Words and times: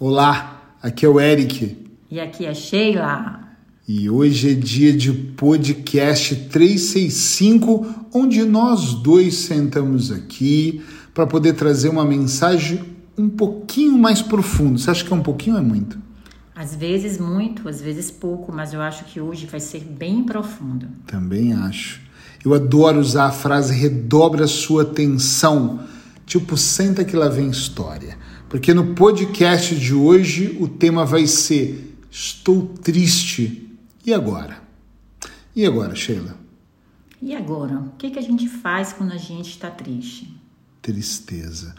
Olá, 0.00 0.76
aqui 0.80 1.04
é 1.04 1.08
o 1.08 1.18
Eric. 1.18 1.76
E 2.08 2.20
aqui 2.20 2.46
é 2.46 2.54
Sheila. 2.54 3.40
E 3.88 4.08
hoje 4.08 4.52
é 4.52 4.54
dia 4.54 4.92
de 4.92 5.12
podcast 5.12 6.36
365, 6.36 8.06
onde 8.14 8.44
nós 8.44 8.94
dois 8.94 9.34
sentamos 9.34 10.12
aqui 10.12 10.84
para 11.12 11.26
poder 11.26 11.54
trazer 11.54 11.88
uma 11.88 12.04
mensagem 12.04 12.80
um 13.18 13.28
pouquinho 13.28 13.98
mais 13.98 14.22
profunda. 14.22 14.78
Você 14.78 14.88
acha 14.88 15.04
que 15.04 15.12
é 15.12 15.16
um 15.16 15.22
pouquinho 15.22 15.56
ou 15.56 15.62
é 15.62 15.64
muito? 15.64 15.98
Às 16.54 16.76
vezes 16.76 17.18
muito, 17.18 17.68
às 17.68 17.80
vezes 17.80 18.08
pouco, 18.08 18.52
mas 18.52 18.72
eu 18.72 18.80
acho 18.80 19.04
que 19.04 19.20
hoje 19.20 19.46
vai 19.46 19.58
ser 19.58 19.80
bem 19.80 20.22
profundo. 20.22 20.86
Também 21.08 21.52
acho. 21.54 22.00
Eu 22.44 22.54
adoro 22.54 23.00
usar 23.00 23.24
a 23.24 23.32
frase 23.32 23.74
redobra 23.74 24.46
sua 24.46 24.82
atenção, 24.82 25.80
tipo 26.24 26.56
senta 26.56 27.04
que 27.04 27.16
lá 27.16 27.28
vem 27.28 27.50
história. 27.50 28.16
Porque 28.48 28.72
no 28.72 28.94
podcast 28.94 29.74
de 29.74 29.92
hoje 29.92 30.56
o 30.58 30.66
tema 30.66 31.04
vai 31.04 31.26
ser 31.26 31.96
Estou 32.10 32.66
triste. 32.82 33.68
E 34.04 34.14
agora? 34.14 34.62
E 35.54 35.66
agora, 35.66 35.94
Sheila? 35.94 36.34
E 37.20 37.34
agora? 37.34 37.78
O 37.78 37.90
que, 37.98 38.10
que 38.10 38.18
a 38.18 38.22
gente 38.22 38.48
faz 38.48 38.92
quando 38.92 39.12
a 39.12 39.18
gente 39.18 39.50
está 39.50 39.70
triste? 39.70 40.34
Tristeza. 40.80 41.74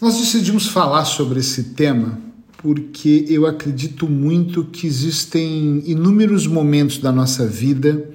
Nós 0.00 0.18
decidimos 0.18 0.68
falar 0.68 1.04
sobre 1.04 1.40
esse 1.40 1.74
tema 1.74 2.18
porque 2.56 3.26
eu 3.28 3.46
acredito 3.46 4.08
muito 4.08 4.64
que 4.64 4.86
existem 4.86 5.82
inúmeros 5.86 6.46
momentos 6.46 6.98
da 6.98 7.12
nossa 7.12 7.46
vida 7.46 8.10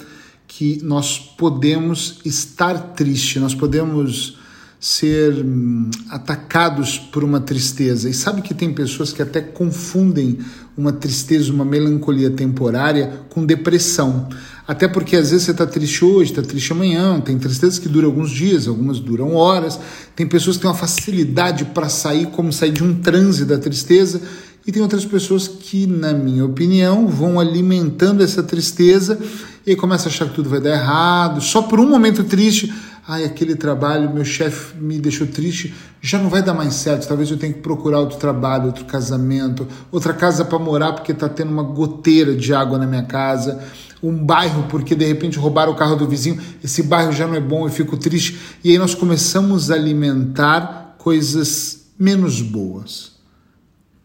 que 0.48 0.82
nós 0.84 1.20
podemos 1.20 2.20
estar 2.26 2.94
triste, 2.94 3.40
nós 3.40 3.54
podemos 3.54 4.41
ser 4.82 5.46
hum, 5.46 5.92
atacados 6.10 6.98
por 6.98 7.24
uma 7.24 7.40
tristeza. 7.40 8.10
E 8.10 8.14
sabe 8.16 8.42
que 8.42 8.52
tem 8.52 8.74
pessoas 8.74 9.14
que 9.14 9.22
até 9.22 9.40
confundem 9.40 10.40
uma 10.76 10.92
tristeza, 10.92 11.54
uma 11.54 11.64
melancolia 11.64 12.32
temporária 12.32 13.22
com 13.30 13.46
depressão. 13.46 14.28
Até 14.68 14.88
porque 14.88 15.16
às 15.16 15.30
vezes 15.30 15.46
você 15.46 15.52
está 15.52 15.68
triste 15.68 16.04
hoje, 16.04 16.32
está 16.32 16.42
triste 16.42 16.72
amanhã, 16.72 17.22
tem 17.22 17.38
tristezas 17.38 17.78
que 17.78 17.88
duram 17.88 18.08
alguns 18.08 18.32
dias, 18.32 18.68
algumas 18.68 19.00
duram 19.00 19.36
horas. 19.36 19.80
Tem 20.16 20.26
pessoas 20.26 20.56
que 20.56 20.64
têm 20.64 20.72
uma 20.72 20.78
facilidade 20.78 21.66
para 21.66 21.88
sair, 21.88 22.26
como 22.28 22.52
sair 22.52 22.72
de 22.72 22.84
um 22.84 22.96
transe 23.02 23.46
da 23.46 23.60
tristeza. 23.60 24.20
E 24.66 24.72
tem 24.72 24.82
outras 24.82 25.06
pessoas 25.06 25.48
que, 25.48 25.86
na 25.86 26.12
minha 26.12 26.44
opinião, 26.44 27.08
vão 27.08 27.40
alimentando 27.40 28.24
essa 28.24 28.42
tristeza 28.42 29.20
e 29.66 29.76
começa 29.76 30.10
a 30.10 30.12
achar 30.12 30.28
que 30.28 30.36
tudo 30.36 30.50
vai 30.50 30.60
dar 30.60 30.72
errado, 30.72 31.42
só 31.42 31.62
por 31.62 31.80
um 31.80 31.90
momento 31.90 32.24
triste 32.24 32.72
ai, 33.08 33.26
aquele 33.26 33.56
trabalho, 33.56 34.14
meu 34.14 34.24
chefe 34.24 34.78
me 34.78 35.00
deixou 35.00 35.28
triste, 35.28 35.74
já 36.02 36.18
não 36.18 36.30
vai 36.30 36.42
dar 36.42 36.54
mais 36.54 36.76
certo, 36.76 37.08
talvez 37.08 37.30
eu 37.30 37.38
tenha 37.38 37.52
que 37.52 37.60
procurar 37.60 38.00
outro 38.00 38.18
trabalho, 38.18 38.68
outro 38.68 38.86
casamento, 38.86 39.68
outra 39.92 40.14
casa 40.14 40.46
para 40.46 40.60
morar 40.60 40.94
porque 40.94 41.12
está 41.12 41.28
tendo 41.28 41.52
uma 41.52 41.64
goteira 41.64 42.36
de 42.36 42.54
água 42.54 42.78
na 42.78 42.86
minha 42.86 43.04
casa, 43.04 43.64
um 44.02 44.14
bairro 44.14 44.66
porque 44.70 44.96
de 44.96 45.06
repente 45.06 45.38
roubaram 45.38 45.74
o 45.74 45.76
carro 45.76 45.96
do 45.96 46.08
vizinho, 46.08 46.42
esse 46.64 46.84
bairro 46.84 47.12
já 47.12 47.28
não 47.28 47.36
é 47.36 47.42
bom, 47.42 47.66
eu 47.66 47.72
fico 47.72 47.98
triste. 47.98 48.40
E 48.64 48.72
aí 48.72 48.78
nós 48.78 48.96
começamos 48.96 49.70
a 49.70 49.76
alimentar 49.76 50.96
coisas 50.98 51.92
menos 52.00 52.42
boas. 52.42 53.12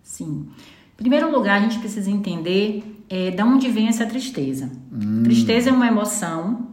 Sim. 0.03 0.48
Em 0.95 0.97
primeiro 0.97 1.31
lugar, 1.31 1.59
a 1.59 1.61
gente 1.61 1.79
precisa 1.79 2.11
entender 2.11 2.95
é, 3.09 3.31
de 3.31 3.43
onde 3.43 3.69
vem 3.69 3.89
essa 3.89 4.07
tristeza. 4.07 4.71
Hum. 4.93 5.23
Tristeza 5.23 5.71
é 5.71 5.73
uma 5.73 5.87
emoção 5.87 6.69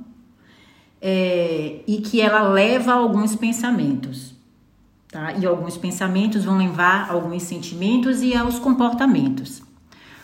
é, 1.01 1.81
e 1.87 1.97
que 1.97 2.21
ela 2.21 2.47
leva 2.49 2.91
a 2.91 2.95
alguns 2.95 3.35
pensamentos. 3.35 4.33
Tá? 5.11 5.33
E 5.33 5.45
alguns 5.45 5.77
pensamentos 5.77 6.43
vão 6.43 6.57
levar 6.57 7.09
a 7.09 7.13
alguns 7.13 7.43
sentimentos 7.43 8.23
e 8.23 8.35
aos 8.35 8.57
comportamentos. 8.57 9.61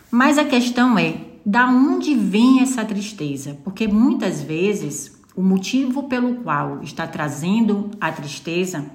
Mas 0.09 0.37
a 0.37 0.45
questão 0.45 0.97
é, 0.97 1.21
da 1.45 1.67
onde 1.67 2.15
vem 2.15 2.61
essa 2.61 2.83
tristeza? 2.83 3.57
Porque 3.63 3.87
muitas 3.87 4.41
vezes 4.41 5.19
o 5.35 5.43
motivo 5.43 6.03
pelo 6.03 6.37
qual 6.37 6.81
está 6.81 7.05
trazendo 7.05 7.91
a 8.01 8.11
tristeza 8.11 8.85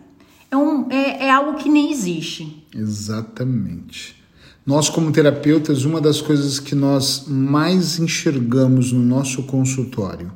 é, 0.51 0.57
um, 0.57 0.91
é, 0.91 1.27
é 1.27 1.31
algo 1.31 1.59
que 1.59 1.69
nem 1.69 1.93
existe. 1.93 2.67
Exatamente. 2.75 4.24
Nós, 4.67 4.89
como 4.89 5.13
terapeutas, 5.13 5.85
uma 5.85 6.01
das 6.01 6.21
coisas 6.21 6.59
que 6.59 6.75
nós 6.75 7.25
mais 7.27 7.99
enxergamos 7.99 8.93
no 8.93 9.03
nosso 9.03 9.43
consultório 9.43 10.33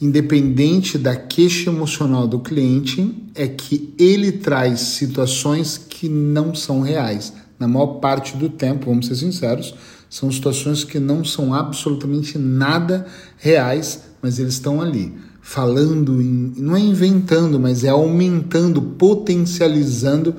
independente 0.00 0.98
da 0.98 1.16
queixa 1.16 1.70
emocional 1.70 2.26
do 2.26 2.40
cliente, 2.40 3.14
é 3.34 3.46
que 3.46 3.94
ele 3.98 4.32
traz 4.32 4.80
situações 4.80 5.78
que 5.78 6.08
não 6.08 6.54
são 6.54 6.80
reais. 6.80 7.32
Na 7.58 7.68
maior 7.68 7.98
parte 8.00 8.36
do 8.36 8.48
tempo, 8.48 8.86
vamos 8.86 9.06
ser 9.06 9.16
sinceros, 9.16 9.74
são 10.10 10.30
situações 10.30 10.84
que 10.84 10.98
não 10.98 11.24
são 11.24 11.54
absolutamente 11.54 12.36
nada 12.36 13.06
reais, 13.38 14.02
mas 14.20 14.38
eles 14.38 14.54
estão 14.54 14.80
ali 14.80 15.14
falando, 15.40 16.12
não 16.56 16.76
é 16.76 16.80
inventando, 16.80 17.60
mas 17.60 17.84
é 17.84 17.88
aumentando, 17.88 18.80
potencializando 18.80 20.34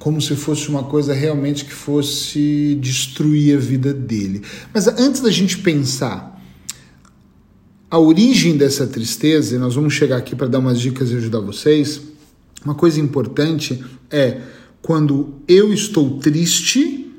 como 0.00 0.20
se 0.20 0.34
fosse 0.34 0.68
uma 0.70 0.82
coisa 0.82 1.12
realmente 1.12 1.66
que 1.66 1.74
fosse 1.74 2.76
destruir 2.80 3.56
a 3.56 3.60
vida 3.60 3.92
dele. 3.92 4.42
Mas 4.72 4.88
antes 4.88 5.20
da 5.20 5.30
gente 5.30 5.58
pensar 5.58 6.42
a 7.90 7.98
origem 7.98 8.56
dessa 8.56 8.86
tristeza, 8.86 9.54
e 9.54 9.58
nós 9.58 9.74
vamos 9.74 9.92
chegar 9.92 10.16
aqui 10.16 10.34
para 10.34 10.46
dar 10.46 10.58
umas 10.58 10.80
dicas 10.80 11.10
e 11.10 11.16
ajudar 11.16 11.40
vocês. 11.40 12.00
Uma 12.64 12.74
coisa 12.74 12.98
importante 12.98 13.84
é 14.10 14.40
quando 14.80 15.34
eu 15.46 15.72
estou 15.72 16.18
triste, 16.18 17.12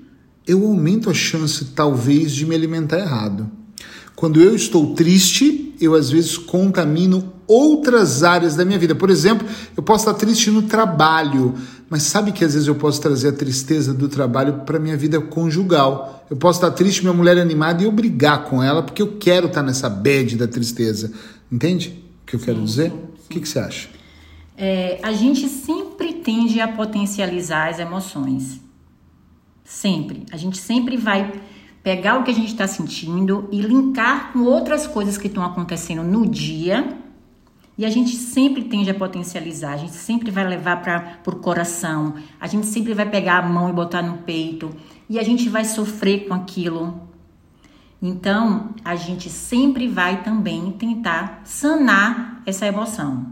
eu 0.47 0.65
aumento 0.65 1.07
a 1.07 1.13
chance, 1.13 1.65
talvez, 1.75 2.31
de 2.31 2.47
me 2.47 2.55
alimentar 2.55 2.97
errado. 2.97 3.51
Quando 4.15 4.41
eu 4.41 4.55
estou 4.55 4.95
triste, 4.95 5.70
eu 5.81 5.95
às 5.95 6.09
vezes 6.09 6.37
contamino 6.37 7.33
outras 7.47 8.23
áreas 8.23 8.55
da 8.55 8.63
minha 8.63 8.79
vida. 8.79 8.95
Por 8.95 9.09
exemplo, 9.09 9.47
eu 9.75 9.83
posso 9.83 10.07
estar 10.07 10.17
triste 10.17 10.49
no 10.49 10.61
trabalho, 10.61 11.55
mas 11.89 12.03
sabe 12.03 12.31
que 12.31 12.45
às 12.45 12.53
vezes 12.53 12.67
eu 12.67 12.75
posso 12.75 13.01
trazer 13.01 13.29
a 13.29 13.33
tristeza 13.33 13.93
do 13.93 14.07
trabalho 14.07 14.61
para 14.65 14.79
minha 14.79 14.95
vida 14.95 15.19
conjugal. 15.19 16.25
Eu 16.29 16.37
posso 16.37 16.59
estar 16.59 16.71
triste, 16.71 17.01
minha 17.01 17.13
mulher 17.13 17.37
é 17.37 17.41
animada 17.41 17.81
e 17.81 17.85
eu 17.85 17.91
brigar 17.91 18.45
com 18.45 18.63
ela 18.63 18.81
porque 18.81 19.01
eu 19.01 19.17
quero 19.17 19.47
estar 19.47 19.63
nessa 19.63 19.89
bad 19.89 20.37
da 20.37 20.47
tristeza. 20.47 21.11
Entende 21.51 22.01
o 22.23 22.25
que 22.27 22.35
eu 22.35 22.39
quero 22.39 22.63
dizer? 22.63 22.91
Sim, 22.91 22.97
sim. 22.97 23.25
O 23.25 23.29
que, 23.29 23.39
que 23.41 23.49
você 23.49 23.59
acha? 23.59 23.89
É, 24.57 24.99
a 25.01 25.11
gente 25.11 25.49
sempre 25.49 26.13
tende 26.13 26.61
a 26.61 26.67
potencializar 26.67 27.69
as 27.69 27.79
emoções. 27.79 28.61
Sempre. 29.63 30.25
A 30.31 30.37
gente 30.37 30.57
sempre 30.57 30.97
vai 30.97 31.31
pegar 31.83 32.19
o 32.19 32.23
que 32.23 32.31
a 32.31 32.33
gente 32.33 32.51
está 32.51 32.67
sentindo 32.67 33.47
e 33.51 33.61
linkar 33.61 34.31
com 34.31 34.39
outras 34.39 34.85
coisas 34.87 35.17
que 35.17 35.27
estão 35.27 35.43
acontecendo 35.43 36.03
no 36.03 36.27
dia 36.27 36.97
e 37.77 37.85
a 37.85 37.89
gente 37.89 38.15
sempre 38.15 38.65
tende 38.65 38.91
a 38.91 38.93
potencializar, 38.93 39.73
a 39.73 39.77
gente 39.77 39.93
sempre 39.93 40.29
vai 40.29 40.47
levar 40.47 40.81
para 40.83 41.17
o 41.25 41.37
coração, 41.37 42.13
a 42.39 42.45
gente 42.45 42.67
sempre 42.67 42.93
vai 42.93 43.09
pegar 43.09 43.39
a 43.39 43.41
mão 43.41 43.69
e 43.69 43.73
botar 43.73 44.03
no 44.03 44.19
peito, 44.19 44.69
e 45.09 45.17
a 45.17 45.23
gente 45.23 45.49
vai 45.49 45.65
sofrer 45.65 46.27
com 46.27 46.33
aquilo. 46.35 47.09
Então, 47.99 48.75
a 48.85 48.95
gente 48.95 49.31
sempre 49.31 49.87
vai 49.87 50.21
também 50.21 50.71
tentar 50.73 51.41
sanar 51.43 52.43
essa 52.45 52.67
emoção, 52.67 53.25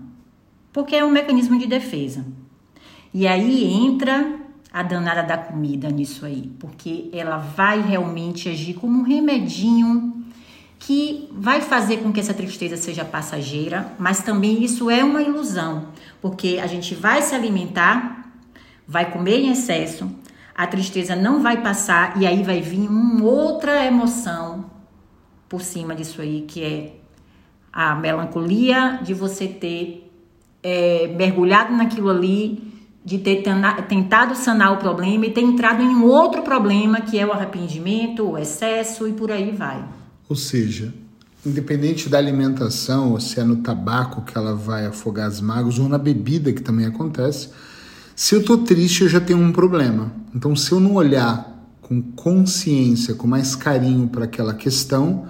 porque 0.74 0.96
é 0.96 1.06
um 1.06 1.12
mecanismo 1.12 1.60
de 1.60 1.68
defesa. 1.68 2.26
E 3.14 3.28
aí 3.28 3.66
entra 3.66 4.39
a 4.72 4.84
danada 4.84 5.24
da 5.24 5.38
comida 5.38 5.90
nisso 5.90 6.26
aí, 6.26 6.52
porque 6.60 7.10
ela 7.12 7.38
vai 7.38 7.82
realmente 7.82 8.50
agir 8.50 8.76
como 8.76 9.00
um 9.00 9.04
remedinho 9.04 10.24
que 10.78 11.28
vai 11.32 11.62
fazer 11.62 11.98
com 11.98 12.12
que 12.12 12.20
essa 12.20 12.34
tristeza 12.34 12.78
seja 12.78 13.04
passageira, 13.04 13.92
mas 14.00 14.22
também 14.22 14.64
isso 14.64 14.90
é 14.90 15.04
uma 15.04 15.22
ilusão, 15.22 15.88
porque 16.22 16.60
a 16.62 16.68
gente 16.68 16.96
vai 16.96 17.22
se 17.22 17.36
alimentar, 17.36 18.32
vai 18.88 19.12
comer 19.12 19.40
em 19.40 19.52
excesso, 19.52 20.10
a 20.56 20.68
tristeza 20.68 21.16
não 21.16 21.42
vai 21.42 21.62
passar 21.62 22.22
e 22.22 22.26
aí 22.26 22.44
vai 22.44 22.62
vir 22.62 22.88
uma 22.88 23.24
outra 23.24 23.86
emoção 23.86 24.70
por 25.50 25.62
cima 25.62 25.96
disso 25.96 26.22
aí, 26.22 26.46
que 26.48 26.64
é 26.64 26.94
a 27.74 27.96
melancolia 27.96 29.00
de 29.02 29.14
você 29.14 29.48
ter 29.48 30.12
é, 30.62 31.08
mergulhado 31.08 31.74
naquilo 31.76 32.10
ali, 32.10 32.69
de 33.10 33.18
ter 33.18 33.42
tentado 33.88 34.36
sanar 34.36 34.74
o 34.74 34.78
problema 34.78 35.26
e 35.26 35.32
ter 35.32 35.42
entrado 35.42 35.82
em 35.82 35.88
um 35.88 36.06
outro 36.06 36.44
problema 36.44 37.02
que 37.02 37.18
é 37.18 37.26
o 37.26 37.32
arrependimento, 37.32 38.24
o 38.24 38.38
excesso 38.38 39.08
e 39.08 39.14
por 39.14 39.32
aí 39.32 39.50
vai. 39.50 39.84
Ou 40.30 40.36
seja, 40.36 40.94
independente 41.44 42.08
da 42.08 42.20
alimentação, 42.20 43.14
ou 43.14 43.20
se 43.20 43.40
é 43.40 43.44
no 43.44 43.64
tabaco 43.64 44.22
que 44.22 44.38
ela 44.38 44.54
vai 44.54 44.86
afogar 44.86 45.26
as 45.26 45.42
mágoas, 45.42 45.80
ou 45.80 45.90
na 45.90 45.98
bebida, 45.98 46.54
que 46.54 46.62
também 46.62 46.86
acontece, 46.86 47.50
se 48.16 48.36
eu 48.36 48.42
estou 48.42 48.60
triste, 48.60 49.02
eu 49.02 49.10
já 49.10 49.20
tenho 49.20 49.40
um 49.40 49.52
problema. 49.52 50.12
Então, 50.36 50.56
se 50.56 50.72
eu 50.72 50.80
não 50.80 50.94
olhar 50.94 51.68
com 51.82 52.00
consciência, 52.00 53.16
com 53.16 53.26
mais 53.26 53.56
carinho 53.56 54.08
para 54.08 54.26
aquela 54.26 54.54
questão, 54.54 55.26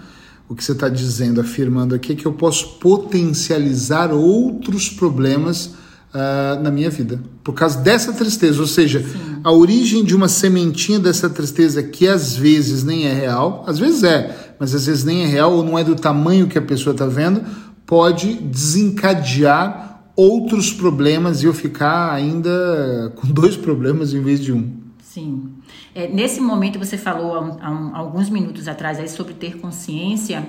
o 0.50 0.56
que 0.56 0.62
você 0.62 0.74
está 0.74 0.90
dizendo, 0.90 1.40
afirmando 1.40 1.96
aqui, 1.96 2.12
é 2.12 2.16
que 2.18 2.26
eu 2.26 2.34
posso 2.34 2.78
potencializar 2.80 4.12
outros 4.12 4.90
problemas 4.90 5.76
uh, 6.14 6.62
na 6.62 6.72
minha 6.72 6.90
vida. 6.90 7.22
Por 7.44 7.54
causa 7.54 7.80
dessa 7.80 8.14
tristeza. 8.14 8.60
Ou 8.60 8.68
seja, 8.68 9.02
Sim. 9.02 9.42
a 9.44 9.52
origem 9.52 10.04
de 10.04 10.16
uma 10.16 10.28
sementinha 10.28 11.00
dessa 11.00 11.30
tristeza 11.30 11.82
que 11.84 12.08
às 12.08 12.36
vezes 12.36 12.84
nem 12.84 13.06
é 13.06 13.14
real, 13.14 13.64
às 13.68 13.80
vezes 13.80 14.04
é, 14.04 14.56
mas 14.60 14.74
às 14.74 14.86
vezes 14.86 15.04
nem 15.04 15.24
é 15.24 15.28
real 15.28 15.54
ou 15.54 15.64
não 15.64 15.78
é 15.78 15.84
do 15.84 15.96
tamanho 15.96 16.48
que 16.48 16.58
a 16.58 16.62
pessoa 16.62 16.94
está 16.94 17.06
vendo, 17.06 17.44
pode 17.86 18.34
desencadear 18.34 20.04
outros 20.16 20.74
problemas 20.74 21.42
e 21.42 21.46
eu 21.46 21.54
ficar 21.54 22.12
ainda 22.12 23.14
com 23.16 23.28
dois 23.32 23.56
problemas 23.56 24.14
em 24.14 24.22
vez 24.22 24.40
de 24.40 24.52
um. 24.52 24.78
Sim. 25.02 25.54
É, 25.96 26.08
nesse 26.08 26.40
momento 26.40 26.78
você 26.78 26.98
falou 26.98 27.34
há, 27.34 27.58
há, 27.62 27.70
há, 27.70 27.98
alguns 27.98 28.30
minutos 28.30 28.68
atrás 28.68 29.00
aí 29.00 29.10
sobre 29.10 29.34
ter 29.34 29.58
consciência. 29.58 30.48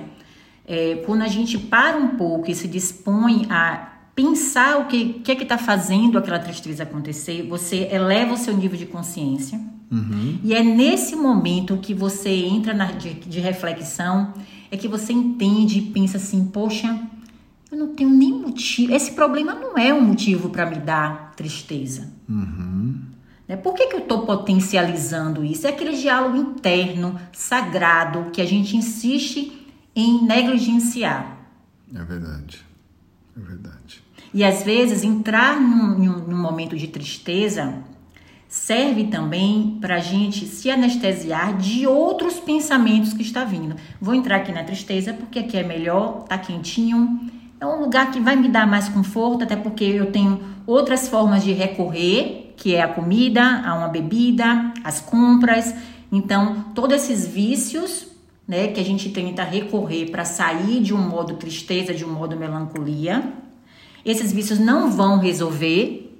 É, 0.67 1.01
quando 1.05 1.23
a 1.23 1.27
gente 1.27 1.57
para 1.57 1.97
um 1.97 2.09
pouco 2.09 2.49
e 2.51 2.55
se 2.55 2.67
dispõe 2.67 3.47
a 3.49 3.90
pensar 4.15 4.79
o 4.79 4.85
que, 4.85 5.13
que 5.13 5.31
é 5.31 5.35
que 5.35 5.43
está 5.43 5.57
fazendo 5.57 6.17
aquela 6.17 6.39
tristeza 6.39 6.83
acontecer, 6.83 7.43
você 7.43 7.87
eleva 7.91 8.33
o 8.33 8.37
seu 8.37 8.55
nível 8.55 8.77
de 8.77 8.85
consciência. 8.85 9.59
Uhum. 9.91 10.39
E 10.43 10.53
é 10.53 10.63
nesse 10.63 11.15
momento 11.15 11.77
que 11.77 11.93
você 11.93 12.29
entra 12.29 12.73
na, 12.73 12.85
de, 12.85 13.13
de 13.13 13.39
reflexão, 13.39 14.33
é 14.69 14.77
que 14.77 14.87
você 14.87 15.11
entende 15.11 15.79
e 15.79 15.81
pensa 15.81 16.17
assim, 16.17 16.45
poxa, 16.45 16.99
eu 17.71 17.77
não 17.77 17.93
tenho 17.93 18.09
nem 18.09 18.33
motivo. 18.33 18.93
Esse 18.93 19.11
problema 19.11 19.53
não 19.53 19.77
é 19.77 19.93
um 19.93 20.01
motivo 20.01 20.49
para 20.49 20.65
me 20.65 20.77
dar 20.77 21.33
tristeza. 21.35 22.09
Uhum. 22.29 22.99
Né? 23.47 23.57
Por 23.57 23.73
que, 23.73 23.87
que 23.87 23.95
eu 23.95 23.99
estou 23.99 24.25
potencializando 24.25 25.43
isso? 25.43 25.67
É 25.67 25.71
aquele 25.71 25.95
diálogo 25.97 26.37
interno, 26.37 27.19
sagrado, 27.33 28.31
que 28.31 28.41
a 28.41 28.45
gente 28.45 28.77
insiste 28.77 29.67
em 29.93 30.23
negligenciar. 30.23 31.37
É 31.93 32.03
verdade. 32.03 32.65
É 33.35 33.39
verdade. 33.39 34.00
E 34.33 34.43
às 34.43 34.63
vezes 34.63 35.03
entrar 35.03 35.59
num, 35.59 35.97
num 36.27 36.41
momento 36.41 36.77
de 36.77 36.87
tristeza 36.87 37.73
serve 38.47 39.05
também 39.05 39.77
para 39.79 39.95
a 39.95 39.99
gente 39.99 40.45
se 40.45 40.69
anestesiar 40.69 41.57
de 41.57 41.87
outros 41.87 42.39
pensamentos 42.39 43.13
que 43.13 43.21
está 43.21 43.45
vindo. 43.45 43.77
Vou 43.99 44.13
entrar 44.13 44.37
aqui 44.37 44.51
na 44.51 44.63
tristeza 44.63 45.13
porque 45.13 45.39
aqui 45.39 45.57
é 45.57 45.63
melhor, 45.63 46.23
tá 46.23 46.37
quentinho. 46.37 47.19
É 47.61 47.65
um 47.65 47.79
lugar 47.79 48.11
que 48.11 48.19
vai 48.19 48.35
me 48.35 48.49
dar 48.49 48.67
mais 48.67 48.89
conforto, 48.89 49.43
até 49.43 49.55
porque 49.55 49.85
eu 49.85 50.11
tenho 50.11 50.41
outras 50.67 51.07
formas 51.07 51.43
de 51.43 51.53
recorrer, 51.53 52.53
que 52.57 52.75
é 52.75 52.81
a 52.81 52.87
comida, 52.87 53.61
a 53.65 53.73
uma 53.73 53.87
bebida, 53.87 54.73
as 54.83 54.99
compras. 54.99 55.73
Então, 56.11 56.65
todos 56.75 56.95
esses 56.97 57.25
vícios 57.25 58.07
né, 58.45 58.67
que 58.67 58.81
a 58.81 58.83
gente 58.83 59.09
tenta 59.09 59.43
recorrer 59.43 60.11
para 60.11 60.25
sair 60.25 60.81
de 60.81 60.93
um 60.93 60.97
modo 60.97 61.35
tristeza, 61.35 61.93
de 61.93 62.03
um 62.03 62.11
modo 62.11 62.35
melancolia. 62.35 63.23
Esses 64.05 64.31
vícios 64.31 64.59
não 64.59 64.91
vão 64.91 65.19
resolver, 65.19 66.17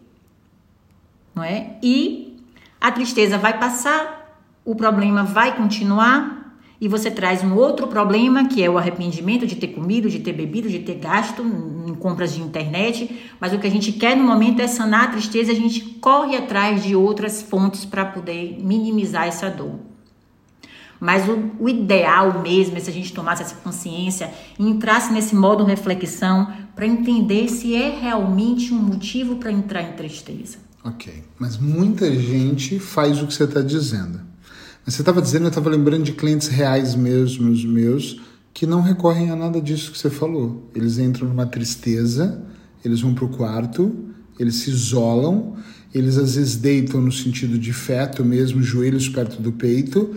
não 1.33 1.44
é? 1.44 1.78
E 1.81 2.38
a 2.80 2.92
tristeza 2.92 3.38
vai 3.38 3.57
passar, 3.57 4.42
o 4.63 4.75
problema 4.75 5.24
vai 5.24 5.56
continuar 5.56 6.42
e 6.81 6.88
você 6.88 7.12
traz 7.12 7.44
um 7.44 7.56
outro 7.56 7.86
problema, 7.86 8.48
que 8.48 8.63
é 8.63 8.68
o 8.68 8.75
arrependimento 8.75 9.45
de 9.45 9.56
ter 9.56 9.68
comido, 9.68 10.10
de 10.10 10.19
ter 10.19 10.33
bebido, 10.33 10.68
de 10.68 10.80
ter 10.80 10.95
gasto 10.95 11.44
em 11.88 11.94
compras 11.94 12.33
de 12.33 12.42
internet. 12.42 13.33
Mas 13.39 13.54
o 13.54 13.60
que 13.60 13.68
a 13.68 13.69
gente 13.72 13.92
quer 13.92 14.18
no 14.18 14.24
momento 14.24 14.62
é 14.62 14.68
sanar 14.68 15.04
a 15.04 15.12
tristeza, 15.12 15.51
a 15.51 15.56
gente 15.56 15.80
corre 16.01 16.36
atrás 16.36 16.83
de 16.83 16.95
outras 16.95 17.44
fontes 17.44 17.86
para 17.86 18.04
poder 18.04 18.57
minimizar 18.60 19.28
essa 19.28 19.48
dor. 19.48 19.91
Mas 21.01 21.27
o, 21.27 21.51
o, 21.59 21.68
ideal 21.68 22.44
mesmo 22.44 22.77
é 22.77 22.80
se 22.80 22.92
a 22.92 22.94
gente 22.94 23.12
tomasse 23.12 23.42
essa 23.42 23.56
consciência 23.56 24.31
e 24.59 24.69
entrasse 24.69 25.12
nesse 25.12 25.36
modo 25.36 25.63
reflexão 25.63 26.53
para 26.75 26.86
entender 26.86 27.50
se 27.50 27.75
é 27.75 28.00
realmente 28.00 28.71
um 28.71 28.77
motivo 28.77 29.38
para 29.38 29.51
entrar 29.51 29.81
em 29.81 29.94
tristeza. 29.94 30.59
Ok, 30.83 31.24
mas 31.39 31.57
muita 31.57 32.13
gente 32.15 32.77
faz 32.77 33.19
o 33.19 33.25
que 33.25 33.33
você 33.33 33.45
está 33.45 33.62
dizendo. 33.62 34.21
Mas 34.86 34.94
você 34.94 35.01
estava 35.01 35.24
dizendo, 35.24 35.45
eu 35.45 35.50
estava 35.50 35.71
lembrando 35.71 36.03
de 36.03 36.12
clientes 36.12 36.48
reais 36.48 36.94
mesmos 36.94 37.65
meus 37.65 38.21
que 38.54 38.68
não 38.68 38.81
recorrem 38.81 39.31
a 39.31 39.36
nada 39.36 39.59
disso 39.59 39.92
que 39.92 39.97
você 39.97 40.09
falou. 40.09 40.69
Eles 40.75 41.00
entram 41.00 41.27
numa 41.27 41.47
tristeza, 41.47 42.44
eles 42.86 43.01
vão 43.01 43.15
para 43.15 43.25
o 43.25 43.30
quarto, 43.30 44.06
eles 44.38 44.56
se 44.57 44.69
isolam, 44.69 45.56
eles 45.92 46.15
às 46.18 46.36
vezes 46.36 46.56
deitam 46.57 47.01
no 47.01 47.12
sentido 47.12 47.57
de 47.57 47.74
feto 47.74 48.24
mesmo, 48.24 48.62
joelhos 48.62 49.09
perto 49.09 49.42
do 49.42 49.51
peito, 49.51 50.15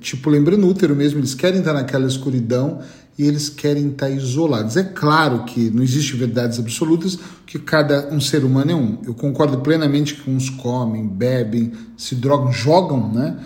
tipo, 0.00 0.30
lembrando 0.30 0.64
o 0.64 0.68
útero 0.68 0.94
mesmo, 0.94 1.20
eles 1.20 1.34
querem 1.34 1.60
estar 1.60 1.72
naquela 1.72 2.06
escuridão 2.06 2.80
e 3.18 3.26
eles 3.26 3.48
querem 3.48 3.88
estar 3.88 4.08
isolados. 4.08 4.76
É 4.76 4.84
claro 4.84 5.44
que 5.44 5.70
não 5.70 5.82
existe 5.82 6.14
verdades 6.14 6.58
absolutas, 6.58 7.18
que 7.44 7.58
cada 7.58 8.08
um 8.12 8.20
ser 8.20 8.44
humano 8.44 8.70
é 8.70 8.74
um. 8.74 8.98
Eu 9.04 9.14
concordo 9.14 9.58
plenamente 9.58 10.14
que 10.14 10.30
uns 10.30 10.48
comem, 10.48 11.06
bebem, 11.06 11.72
se 11.96 12.14
drogam, 12.14 12.52
jogam, 12.52 13.12
né? 13.12 13.36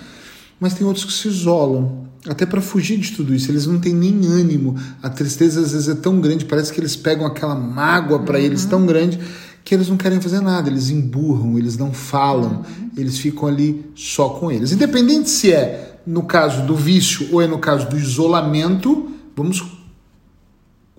Mas 0.61 0.75
tem 0.75 0.87
outros 0.87 1.07
que 1.07 1.13
se 1.13 1.27
isolam, 1.27 2.07
até 2.29 2.45
para 2.45 2.61
fugir 2.61 2.99
de 2.99 3.13
tudo 3.13 3.35
isso. 3.35 3.51
Eles 3.51 3.67
não 3.67 3.81
têm 3.81 3.95
nem 3.95 4.27
ânimo. 4.27 4.77
A 5.03 5.09
tristeza 5.09 5.61
às 5.61 5.73
vezes 5.73 5.89
é 5.89 5.95
tão 5.95 6.21
grande, 6.21 6.45
parece 6.45 6.71
que 6.71 6.79
eles 6.79 6.95
pegam 6.95 7.27
aquela 7.27 7.55
mágoa 7.55 8.19
para 8.19 8.39
uhum. 8.39 8.45
eles 8.45 8.67
tão 8.67 8.85
grande 8.85 9.19
que 9.65 9.75
eles 9.75 9.89
não 9.89 9.97
querem 9.97 10.21
fazer 10.21 10.41
nada, 10.41 10.69
eles 10.69 10.91
emburram, 10.91 11.57
eles 11.57 11.77
não 11.77 11.93
falam, 11.93 12.63
uhum. 12.63 12.91
eles 12.97 13.17
ficam 13.19 13.49
ali 13.49 13.87
só 13.95 14.29
com 14.29 14.51
eles. 14.51 14.73
Independente 14.73 15.31
se 15.31 15.53
é 15.53 15.92
no 16.07 16.25
caso 16.25 16.67
do 16.67 16.75
vício 16.75 17.29
ou 17.33 17.41
é 17.41 17.47
no 17.47 17.59
caso 17.59 17.89
do 17.89 17.97
isolamento, 17.97 19.11
vamos, 19.37 19.63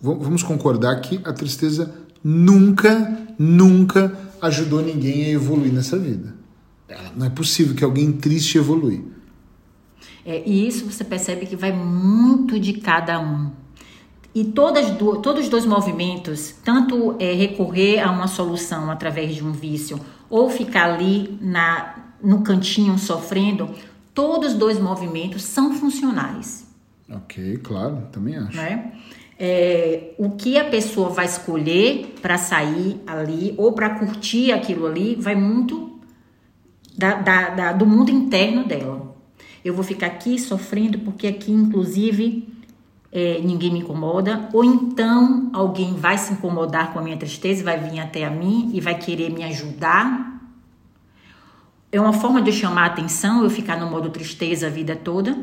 vamos 0.01 0.44
concordar 0.44 1.00
que 1.01 1.19
a 1.23 1.33
tristeza 1.33 1.94
nunca, 2.23 3.27
nunca 3.38 4.17
ajudou 4.41 4.81
ninguém 4.81 5.25
a 5.25 5.29
evoluir 5.29 5.73
nessa 5.73 5.97
vida. 5.97 6.35
Não 7.15 7.25
é 7.25 7.29
possível 7.29 7.75
que 7.75 7.83
alguém 7.83 8.11
triste 8.11 8.57
evolui. 8.57 9.03
É, 10.25 10.41
e 10.45 10.67
isso 10.67 10.85
você 10.85 11.03
percebe 11.03 11.45
que 11.45 11.55
vai 11.55 11.71
muito 11.71 12.59
de 12.59 12.73
cada 12.73 13.19
um. 13.19 13.51
E 14.33 14.44
todas 14.45 14.89
do, 14.91 15.21
todos 15.21 15.44
os 15.44 15.50
dois 15.50 15.65
movimentos, 15.65 16.55
tanto 16.63 17.15
é, 17.19 17.33
recorrer 17.33 18.00
a 18.00 18.11
uma 18.11 18.27
solução 18.27 18.89
através 18.89 19.35
de 19.35 19.44
um 19.44 19.51
vício 19.51 20.00
ou 20.29 20.50
ficar 20.50 20.94
ali 20.94 21.38
na, 21.39 22.13
no 22.23 22.41
cantinho 22.41 22.97
sofrendo, 22.97 23.69
todos 24.13 24.54
os 24.54 24.60
dois 24.60 24.80
movimentos 24.80 25.44
são 25.44 25.74
funcionais. 25.74 26.65
Ok, 27.10 27.57
claro, 27.57 28.07
também 28.12 28.38
acho. 28.38 28.56
Né? 28.56 28.94
É, 29.38 30.13
o 30.18 30.31
que 30.31 30.57
a 30.57 30.65
pessoa 30.65 31.10
vai 31.10 31.25
escolher 31.25 32.15
para 32.21 32.38
sair 32.38 33.01
ali 33.06 33.54
ou 33.57 33.74
para 33.74 33.89
curtir 33.92 34.51
aquilo 34.51 34.86
ali 34.86 35.15
vai 35.15 35.36
muito 35.36 36.00
da, 36.98 37.15
da, 37.15 37.50
da, 37.50 37.74
do 37.74 37.86
mundo 37.86 38.10
interno 38.10 38.65
dela. 38.65 39.13
Eu 39.65 39.74
vou 39.74 39.83
ficar 39.83 40.07
aqui 40.07 40.39
sofrendo 40.39 41.00
porque 41.00 41.25
aqui, 41.25 41.51
inclusive, 41.51 42.48
é, 43.12 43.39
ninguém 43.41 43.72
me 43.72 43.79
incomoda, 43.79 44.50
ou 44.53 44.63
então 44.63 45.50
alguém 45.53 45.93
vai 45.93 46.17
se 46.17 46.34
incomodar 46.34 46.91
com 46.93 47.00
a 47.00 47.01
minha 47.01 47.17
tristeza, 47.17 47.63
vai 47.63 47.79
vir 47.79 48.00
até 48.00 48.25
a 48.25 48.29
mim 48.29 48.72
e 48.74 48.82
vai 48.82 48.98
querer 48.98 49.29
me 49.29 49.43
ajudar 49.43 50.33
é 51.93 52.01
uma 52.01 52.12
forma 52.12 52.41
de 52.41 52.51
chamar 52.51 52.81
a 52.81 52.85
atenção, 52.88 53.43
eu 53.43 53.51
ficar 53.51 53.79
no 53.79 53.88
modo 53.88 54.09
tristeza 54.09 54.65
a 54.65 54.69
vida 54.69 54.95
toda, 54.95 55.38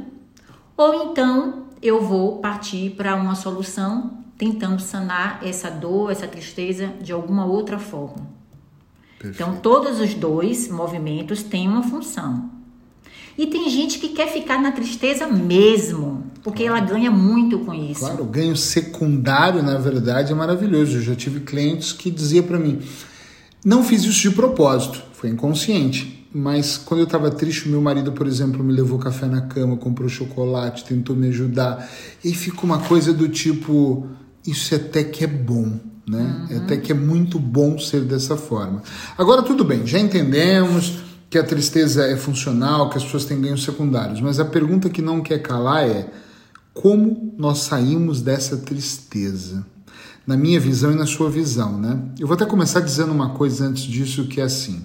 ou 0.76 1.12
então 1.12 1.66
eu 1.80 2.02
vou 2.02 2.38
partir 2.38 2.90
para 2.90 3.14
uma 3.14 3.37
solução 3.37 4.19
tentando 4.37 4.83
sanar 4.83 5.38
essa 5.45 5.71
dor, 5.71 6.11
essa 6.11 6.26
tristeza 6.26 6.92
de 7.00 7.12
alguma 7.12 7.45
outra 7.45 7.78
forma. 7.78 8.26
Perfeito. 9.16 9.35
Então, 9.35 9.61
todos 9.62 10.00
os 10.00 10.12
dois 10.14 10.69
movimentos 10.69 11.45
têm 11.45 11.69
uma 11.69 11.85
função. 11.85 12.50
E 13.38 13.47
tem 13.47 13.71
gente 13.71 14.00
que 14.00 14.09
quer 14.09 14.26
ficar 14.26 14.61
na 14.61 14.73
tristeza 14.73 15.28
mesmo, 15.28 16.25
porque 16.42 16.64
ela 16.64 16.80
ganha 16.80 17.12
muito 17.12 17.61
com 17.61 17.73
isso. 17.73 18.00
Claro, 18.00 18.25
o 18.25 18.26
ganho 18.26 18.57
secundário, 18.57 19.62
na 19.62 19.78
verdade, 19.78 20.33
é 20.33 20.35
maravilhoso. 20.35 20.97
Eu 20.97 21.02
já 21.02 21.14
tive 21.14 21.40
clientes 21.40 21.92
que 21.92 22.11
diziam 22.11 22.45
para 22.45 22.59
mim: 22.59 22.80
não 23.64 23.85
fiz 23.85 24.02
isso 24.02 24.28
de 24.28 24.35
propósito, 24.35 25.00
foi 25.12 25.30
inconsciente 25.30 26.20
mas 26.33 26.77
quando 26.77 27.01
eu 27.01 27.05
estava 27.05 27.31
triste, 27.31 27.69
meu 27.69 27.81
marido, 27.81 28.13
por 28.13 28.27
exemplo, 28.27 28.63
me 28.63 28.73
levou 28.73 28.99
café 28.99 29.27
na 29.27 29.41
cama, 29.43 29.77
comprou 29.77 30.09
chocolate, 30.09 30.85
tentou 30.85 31.17
me 31.17 31.29
ajudar. 31.29 31.91
E 32.25 32.33
fica 32.33 32.65
uma 32.65 32.79
coisa 32.79 33.13
do 33.13 33.29
tipo: 33.29 34.07
isso 34.47 34.75
até 34.75 35.03
que 35.03 35.25
é 35.25 35.27
bom, 35.27 35.79
né? 36.07 36.47
Uhum. 36.51 36.57
Até 36.59 36.77
que 36.77 36.93
é 36.93 36.95
muito 36.95 37.39
bom 37.39 37.79
ser 37.79 38.03
dessa 38.03 38.37
forma. 38.37 38.83
Agora, 39.19 39.43
tudo 39.43 39.65
bem, 39.65 39.85
já 39.87 39.99
entendemos 39.99 41.01
que 41.29 41.37
a 41.37 41.43
tristeza 41.43 42.05
é 42.05 42.17
funcional, 42.17 42.91
que 42.91 42.99
as 42.99 43.05
pessoas 43.05 43.25
têm 43.25 43.41
ganhos 43.41 43.65
secundários, 43.65 44.21
mas 44.21 44.39
a 44.39 44.45
pergunta 44.45 44.89
que 44.89 45.03
não 45.03 45.21
quer 45.23 45.41
calar 45.41 45.85
é: 45.85 46.13
como 46.73 47.35
nós 47.37 47.59
saímos 47.59 48.23
dessa 48.23 48.57
tristeza? 48.57 49.67
Na 50.25 50.37
minha 50.37 50.61
visão 50.61 50.93
e 50.93 50.95
na 50.95 51.07
sua 51.07 51.29
visão, 51.29 51.77
né? 51.77 51.99
Eu 52.17 52.27
vou 52.29 52.35
até 52.35 52.47
começar 52.47 52.79
dizendo 52.81 53.11
uma 53.11 53.31
coisa 53.31 53.67
antes 53.67 53.83
disso 53.83 54.29
que 54.29 54.41
é 54.41 54.45
assim. 54.45 54.85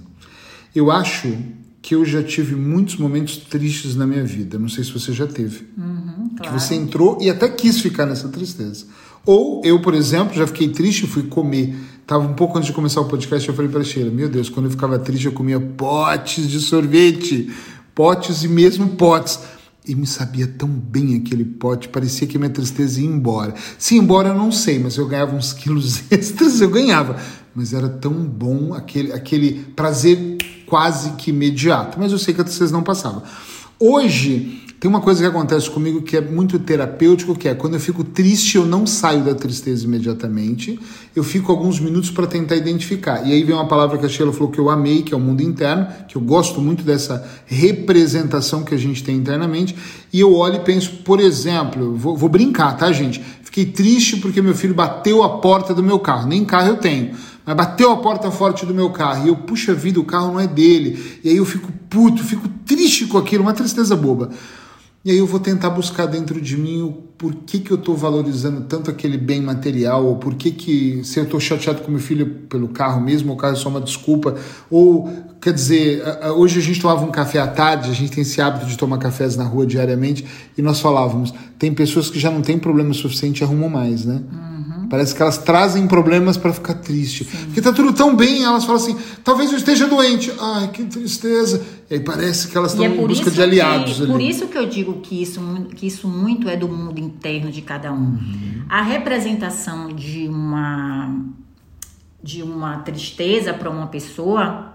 Eu 0.76 0.92
acho 0.92 1.36
que 1.82 1.96
eu 1.96 2.04
já 2.04 2.22
tive 2.22 2.56
muitos 2.56 2.98
momentos 2.98 3.38
tristes 3.38 3.96
na 3.96 4.06
minha 4.06 4.24
vida. 4.24 4.60
Não 4.60 4.68
sei 4.68 4.84
se 4.84 4.92
você 4.92 5.14
já 5.14 5.26
teve. 5.26 5.68
Uhum, 5.78 6.30
claro. 6.38 6.44
Que 6.44 6.52
você 6.52 6.76
entrou 6.76 7.18
e 7.22 7.30
até 7.30 7.48
quis 7.48 7.80
ficar 7.80 8.06
nessa 8.06 8.28
tristeza. 8.28 8.86
Ou 9.26 9.62
eu, 9.64 9.82
por 9.82 9.94
exemplo, 9.94 10.36
já 10.36 10.46
fiquei 10.46 10.70
triste 10.70 11.06
e 11.06 11.08
fui 11.08 11.24
comer 11.24 11.76
Tava 12.06 12.24
um 12.28 12.34
pouco 12.36 12.56
antes 12.56 12.68
de 12.68 12.74
começar 12.74 13.02
o 13.02 13.06
podcast, 13.06 13.50
eu 13.50 13.56
falei 13.56 13.72
para 13.72 13.84
Sheila, 13.84 14.12
meu 14.12 14.30
Deus, 14.30 14.48
quando 14.48 14.68
eu 14.68 14.72
ficava 14.72 15.00
triste 15.00 15.26
eu 15.26 15.32
comia 15.32 15.60
potes 15.60 16.48
de 16.48 16.60
sorvete, 16.60 17.52
potes 17.96 18.44
e 18.44 18.48
mesmo 18.48 18.90
potes. 18.90 19.40
E 19.88 19.96
me 19.96 20.06
sabia 20.06 20.46
tão 20.48 20.68
bem 20.68 21.16
aquele 21.16 21.44
pote, 21.44 21.90
parecia 21.90 22.28
que 22.28 22.38
minha 22.38 22.50
tristeza 22.50 23.02
ia 23.02 23.08
embora. 23.08 23.56
Se 23.78 23.96
embora 23.96 24.30
eu 24.30 24.36
não 24.36 24.52
sei, 24.52 24.78
mas 24.78 24.98
eu 24.98 25.08
ganhava 25.08 25.36
uns 25.36 25.52
quilos 25.52 26.04
extras, 26.12 26.62
eu 26.62 26.70
ganhava. 26.70 27.20
Mas 27.56 27.74
era 27.74 27.90
tão 27.90 28.14
bom 28.14 28.76
aquele, 28.76 29.12
aquele 29.12 29.66
prazer 29.76 30.35
quase 30.66 31.12
que 31.12 31.30
imediato. 31.32 32.00
Mas 32.00 32.12
eu 32.12 32.18
sei 32.18 32.34
que 32.34 32.44
tristeza 32.44 32.72
não 32.72 32.84
passava. 32.84 33.24
Hoje, 33.80 34.62
tem 34.80 34.90
uma 34.90 35.02
coisa 35.02 35.22
que 35.22 35.28
acontece 35.28 35.70
comigo 35.70 36.02
que 36.02 36.16
é 36.16 36.22
muito 36.22 36.60
terapêutico, 36.60 37.34
que 37.34 37.48
é 37.48 37.56
quando 37.56 37.74
eu 37.74 37.80
fico 37.80 38.04
triste, 38.04 38.58
eu 38.58 38.66
não 38.66 38.86
saio 38.86 39.24
da 39.24 39.34
tristeza 39.34 39.84
imediatamente, 39.84 40.80
eu 41.16 41.24
fico 41.24 41.52
alguns 41.52 41.80
minutos 41.80 42.12
para 42.12 42.28
tentar 42.28 42.56
identificar. 42.56 43.26
E 43.26 43.34
aí 43.34 43.44
vem 43.44 43.56
uma 43.56 43.68
palavra 43.68 43.98
que 43.98 44.06
a 44.06 44.10
Sheila 44.10 44.32
falou 44.32 44.52
que 44.52 44.60
eu 44.60 44.70
amei, 44.70 45.02
que 45.02 45.14
é 45.14 45.18
o 45.18 45.20
mundo 45.20 45.42
interno, 45.42 45.88
que 46.08 46.16
eu 46.16 46.22
gosto 46.22 46.62
muito 46.62 46.84
dessa 46.84 47.26
representação 47.46 48.64
que 48.64 48.76
a 48.76 48.78
gente 48.78 49.04
tem 49.04 49.16
internamente, 49.16 49.76
e 50.14 50.20
eu 50.20 50.34
olho 50.36 50.58
e 50.58 50.60
penso, 50.60 50.98
por 51.04 51.20
exemplo, 51.20 51.96
vou, 51.96 52.16
vou 52.16 52.30
brincar, 52.30 52.78
tá, 52.78 52.92
gente? 52.92 53.24
Fiquei 53.56 53.72
triste 53.72 54.18
porque 54.18 54.42
meu 54.42 54.54
filho 54.54 54.74
bateu 54.74 55.24
a 55.24 55.38
porta 55.38 55.74
do 55.74 55.82
meu 55.82 55.98
carro, 55.98 56.28
nem 56.28 56.44
carro 56.44 56.68
eu 56.68 56.76
tenho 56.76 57.16
mas 57.46 57.56
bateu 57.56 57.92
a 57.92 57.98
porta 57.98 58.32
forte 58.32 58.66
do 58.66 58.74
meu 58.74 58.90
carro 58.90 59.26
e 59.26 59.30
eu, 59.30 59.36
puxa 59.36 59.74
vida, 59.74 60.00
o 60.00 60.04
carro 60.04 60.34
não 60.34 60.40
é 60.40 60.48
dele. 60.48 61.20
E 61.24 61.30
aí 61.30 61.38
eu 61.38 61.46
fico 61.46 61.72
puto, 61.90 62.24
fico 62.24 62.50
triste 62.66 63.06
com 63.06 63.20
aquilo, 63.20 63.44
uma 63.44 63.54
tristeza 63.54 63.96
boba. 63.96 64.32
E 65.06 65.12
aí 65.12 65.20
eu 65.20 65.28
vou 65.28 65.40
tentar 65.40 65.70
buscar 65.70 66.08
dentro 66.08 66.42
de 66.42 66.58
mim 66.58 66.82
o 66.82 66.92
porquê 66.92 67.60
que 67.60 67.70
eu 67.70 67.78
estou 67.78 67.96
valorizando 67.96 68.62
tanto 68.62 68.90
aquele 68.90 69.20
bem 69.20 69.40
material, 69.40 70.04
ou 70.04 70.16
por 70.16 70.34
que 70.34 70.50
que, 70.50 71.04
se 71.04 71.20
eu 71.20 71.26
estou 71.26 71.40
chateado 71.40 71.84
com 71.84 71.92
meu 71.92 72.00
filho 72.00 72.26
pelo 72.50 72.70
carro 72.70 73.00
mesmo, 73.00 73.32
o 73.32 73.38
carro 73.38 73.54
é 73.54 73.56
só 73.56 73.70
uma 73.70 73.80
desculpa, 73.80 74.36
ou, 74.68 75.08
quer 75.40 75.54
dizer, 75.54 76.02
hoje 76.36 76.58
a 76.58 76.62
gente 76.64 76.82
tomava 76.82 77.06
um 77.06 77.12
café 77.12 77.38
à 77.38 77.46
tarde, 77.46 77.92
a 77.92 77.94
gente 77.94 78.14
tem 78.14 78.24
esse 78.24 78.42
hábito 78.42 78.66
de 78.66 78.76
tomar 78.76 78.98
cafés 78.98 79.36
na 79.36 79.44
rua 79.44 79.64
diariamente, 79.68 80.26
e 80.58 80.62
nós 80.64 80.80
falávamos, 80.80 81.32
tem 81.60 81.72
pessoas 81.72 82.10
que 82.10 82.20
já 82.20 82.32
não 82.32 82.42
têm 82.42 82.58
problema 82.58 82.92
suficiente 82.92 83.42
e 83.42 83.44
arrumam 83.44 83.70
mais, 83.70 84.06
né? 84.06 84.24
Hum. 84.34 84.55
Parece 84.90 85.16
que 85.16 85.22
elas 85.22 85.38
trazem 85.38 85.88
problemas 85.88 86.38
para 86.38 86.54
ficar 86.54 86.76
triste. 86.76 87.24
Sim. 87.24 87.46
Porque 87.46 87.62
tá 87.62 87.72
tudo 87.72 87.94
tão 87.94 88.16
bem, 88.16 88.44
elas 88.44 88.66
falam 88.66 88.82
assim: 88.82 88.98
talvez 89.24 89.52
eu 89.52 89.58
esteja 89.58 89.88
doente. 89.88 90.32
Ai, 90.40 90.68
que 90.70 90.84
tristeza. 90.86 91.66
E 91.90 91.96
aí 91.96 92.00
parece 92.00 92.48
que 92.48 92.58
elas 92.58 92.72
estão 92.72 92.86
é 92.86 92.90
em 92.90 93.08
busca 93.08 93.30
de 93.32 93.42
aliados. 93.42 93.98
Que, 93.98 94.04
ali. 94.04 94.12
Por 94.12 94.22
isso 94.22 94.48
que 94.48 94.58
eu 94.58 94.68
digo 94.68 95.02
que 95.02 95.22
isso, 95.22 95.42
que 95.76 95.88
isso 95.88 96.08
muito 96.08 96.50
é 96.50 96.56
do 96.56 96.68
mundo 96.68 97.00
interno 97.00 97.52
de 97.52 97.62
cada 97.62 97.92
um. 97.92 97.98
Uhum. 97.98 98.66
A 98.70 98.82
representação 98.82 99.88
de 99.88 100.28
uma, 100.28 101.16
de 102.24 102.44
uma 102.44 102.80
tristeza 102.80 103.54
para 103.54 103.70
uma 103.70 103.88
pessoa. 103.88 104.74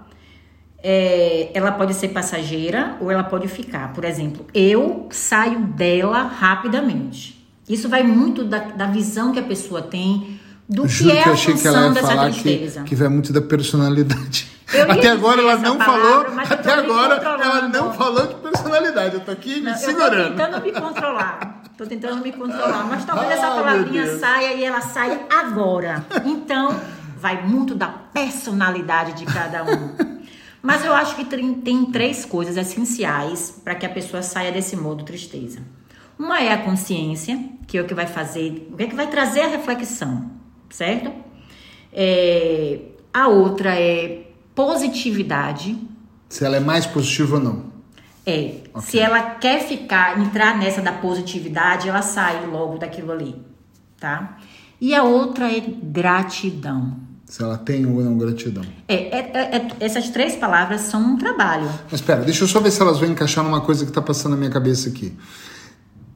É, 0.83 1.51
ela 1.53 1.73
pode 1.73 1.93
ser 1.93 2.09
passageira 2.09 2.97
ou 3.03 3.11
ela 3.11 3.23
pode 3.23 3.47
ficar. 3.49 3.93
Por 3.93 4.03
exemplo, 4.03 4.47
eu 4.55 5.09
saio 5.11 5.61
dela 5.61 6.23
rapidamente. 6.23 7.40
Isso 7.71 7.89
vai 7.89 8.03
muito 8.03 8.43
da, 8.43 8.59
da 8.59 8.87
visão 8.87 9.31
que 9.31 9.39
a 9.39 9.45
pessoa 9.45 9.81
tem 9.81 10.41
do 10.69 10.87
que 10.87 11.11
é 11.11 11.23
a 11.23 11.37
função 11.37 11.93
dessa 11.93 12.17
tristeza. 12.25 12.83
Que, 12.83 12.91
que 12.91 12.95
vai 12.97 13.09
muito 13.09 13.33
da 13.33 13.41
personalidade. 13.41 14.51
Até 14.89 15.09
agora 15.09 15.41
ela 15.41 15.57
não 15.57 15.79
palavra, 15.79 16.31
falou. 16.31 16.45
Até 16.51 16.73
agora 16.73 17.15
ela 17.15 17.69
não 17.69 17.93
falou 17.93 18.27
de 18.27 18.35
personalidade. 18.35 19.15
Eu 19.15 19.21
tô 19.21 19.31
aqui 19.31 19.57
me 19.57 19.71
não, 19.71 19.77
segurando. 19.77 20.15
Eu 20.15 20.31
tô 20.31 20.37
tentando 20.37 20.63
me 20.65 20.73
controlar. 20.73 21.63
Tô 21.77 21.87
tentando 21.87 22.23
me 22.23 22.33
controlar. 22.33 22.85
Mas 22.85 23.05
talvez 23.05 23.31
essa 23.33 23.49
palavrinha 23.49 24.19
saia 24.19 24.55
e 24.55 24.65
ela 24.65 24.81
saia 24.81 25.21
agora. 25.29 26.05
Então, 26.25 26.79
vai 27.17 27.47
muito 27.47 27.75
da 27.75 27.89
personalidade 27.89 29.13
de 29.15 29.27
cada 29.27 29.65
um. 29.65 30.21
Mas 30.63 30.85
eu 30.85 30.93
acho 30.93 31.17
que 31.17 31.25
tem, 31.25 31.55
tem 31.55 31.87
três 31.87 32.25
coisas 32.25 32.57
essenciais 32.57 33.61
para 33.65 33.75
que 33.75 33.87
a 33.87 33.89
pessoa 33.89 34.23
saia 34.23 34.53
desse 34.53 34.77
modo 34.77 35.05
tristeza. 35.05 35.61
Uma 36.21 36.39
é 36.39 36.53
a 36.53 36.59
consciência, 36.59 37.43
que 37.67 37.79
é 37.79 37.81
o 37.81 37.87
que 37.87 37.95
vai 37.95 38.07
fazer, 38.07 38.69
o 38.71 38.77
que 38.77 38.83
é 38.83 38.87
que 38.89 38.95
vai 38.95 39.07
trazer 39.07 39.41
a 39.41 39.47
reflexão, 39.47 40.31
certo? 40.69 41.11
É, 41.91 42.79
a 43.11 43.27
outra 43.29 43.75
é 43.75 44.27
positividade. 44.55 45.79
Se 46.29 46.45
ela 46.45 46.59
é 46.59 46.61
mais 46.61 46.85
positiva 46.85 47.37
ou 47.37 47.43
não. 47.43 47.65
É. 48.27 48.57
Okay. 48.75 48.83
Se 48.83 48.99
ela 48.99 49.23
quer 49.37 49.67
ficar, 49.67 50.21
entrar 50.21 50.59
nessa 50.59 50.83
da 50.83 50.93
positividade, 50.93 51.89
ela 51.89 52.03
sai 52.03 52.45
logo 52.45 52.77
daquilo 52.77 53.13
ali, 53.13 53.35
tá? 53.99 54.37
E 54.79 54.95
a 54.95 55.03
outra 55.03 55.51
é 55.51 55.63
gratidão. 55.83 56.99
Se 57.25 57.43
ela 57.43 57.57
tem 57.57 57.87
ou 57.87 58.03
não 58.03 58.19
gratidão. 58.19 58.65
É, 58.87 58.95
é, 58.95 59.31
é, 59.33 59.57
é 59.57 59.69
essas 59.81 60.11
três 60.11 60.37
palavras 60.37 60.83
são 60.83 61.01
um 61.01 61.17
trabalho. 61.17 61.71
Mas 61.91 62.01
espera, 62.01 62.21
deixa 62.21 62.45
eu 62.45 62.49
só 62.49 62.61
ver 62.61 62.71
se 62.73 62.83
elas 62.83 62.99
vão 62.99 63.09
encaixar 63.09 63.43
numa 63.43 63.63
coisa 63.63 63.87
que 63.87 63.91
está 63.91 64.03
passando 64.03 64.33
na 64.33 64.37
minha 64.37 64.51
cabeça 64.51 64.91
aqui. 64.91 65.17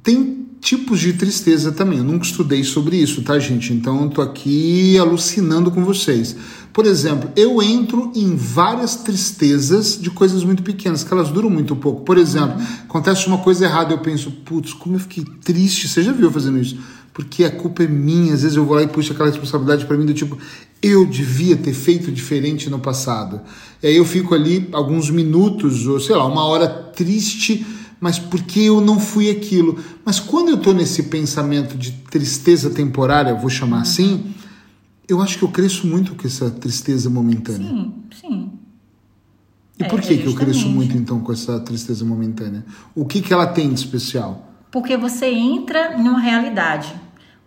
Tem 0.04 0.44
tipos 0.60 1.00
de 1.00 1.14
tristeza 1.14 1.72
também. 1.72 1.98
Eu 1.98 2.04
nunca 2.04 2.26
estudei 2.26 2.62
sobre 2.62 2.98
isso, 2.98 3.22
tá, 3.22 3.38
gente? 3.38 3.72
Então 3.72 4.02
eu 4.02 4.10
tô 4.10 4.20
aqui 4.20 4.98
alucinando 4.98 5.70
com 5.70 5.82
vocês. 5.82 6.36
Por 6.74 6.84
exemplo, 6.84 7.30
eu 7.34 7.62
entro 7.62 8.12
em 8.14 8.36
várias 8.36 8.96
tristezas 8.96 9.98
de 9.98 10.10
coisas 10.10 10.44
muito 10.44 10.62
pequenas, 10.62 11.02
que 11.02 11.12
elas 11.12 11.30
duram 11.30 11.48
muito 11.48 11.74
pouco. 11.74 12.02
Por 12.02 12.18
exemplo, 12.18 12.60
acontece 12.82 13.26
uma 13.28 13.38
coisa 13.38 13.64
errada, 13.64 13.94
eu 13.94 13.98
penso, 13.98 14.30
putz, 14.30 14.74
como 14.74 14.96
eu 14.96 15.00
fiquei 15.00 15.24
triste. 15.42 15.88
Você 15.88 16.02
já 16.02 16.12
viu 16.12 16.30
fazendo 16.30 16.58
isso? 16.58 16.76
Porque 17.14 17.44
a 17.44 17.50
culpa 17.50 17.84
é 17.84 17.86
minha. 17.86 18.34
Às 18.34 18.42
vezes 18.42 18.56
eu 18.58 18.66
vou 18.66 18.74
lá 18.74 18.82
e 18.82 18.88
puxo 18.88 19.12
aquela 19.12 19.30
responsabilidade 19.30 19.86
para 19.86 19.96
mim 19.96 20.04
do 20.04 20.12
tipo, 20.12 20.36
eu 20.82 21.06
devia 21.06 21.56
ter 21.56 21.72
feito 21.72 22.12
diferente 22.12 22.68
no 22.68 22.78
passado. 22.78 23.40
E 23.82 23.86
aí 23.86 23.96
eu 23.96 24.04
fico 24.04 24.34
ali 24.34 24.68
alguns 24.72 25.08
minutos, 25.08 25.86
ou 25.86 25.98
sei 25.98 26.14
lá, 26.14 26.26
uma 26.26 26.44
hora 26.44 26.68
triste 26.68 27.64
mas 28.04 28.18
porque 28.18 28.60
eu 28.60 28.82
não 28.82 29.00
fui 29.00 29.30
aquilo. 29.30 29.82
Mas 30.04 30.20
quando 30.20 30.50
eu 30.50 30.56
estou 30.56 30.74
nesse 30.74 31.04
pensamento 31.04 31.74
de 31.74 31.90
tristeza 31.90 32.68
temporária, 32.68 33.34
vou 33.34 33.48
chamar 33.48 33.80
assim, 33.80 34.34
eu 35.08 35.22
acho 35.22 35.38
que 35.38 35.42
eu 35.42 35.48
cresço 35.48 35.86
muito 35.86 36.14
com 36.14 36.26
essa 36.26 36.50
tristeza 36.50 37.08
momentânea. 37.08 37.66
Sim, 37.66 37.94
sim. 38.20 38.52
E 39.78 39.84
por 39.84 40.00
é, 40.00 40.02
que, 40.02 40.18
que 40.18 40.26
eu 40.26 40.34
cresço 40.34 40.68
muito 40.68 40.94
então 40.98 41.18
com 41.20 41.32
essa 41.32 41.58
tristeza 41.60 42.04
momentânea? 42.04 42.62
O 42.94 43.06
que, 43.06 43.22
que 43.22 43.32
ela 43.32 43.46
tem 43.46 43.72
de 43.72 43.80
especial? 43.80 44.52
Porque 44.70 44.98
você 44.98 45.24
entra 45.24 45.94
em 45.98 46.06
uma 46.06 46.20
realidade. 46.20 46.94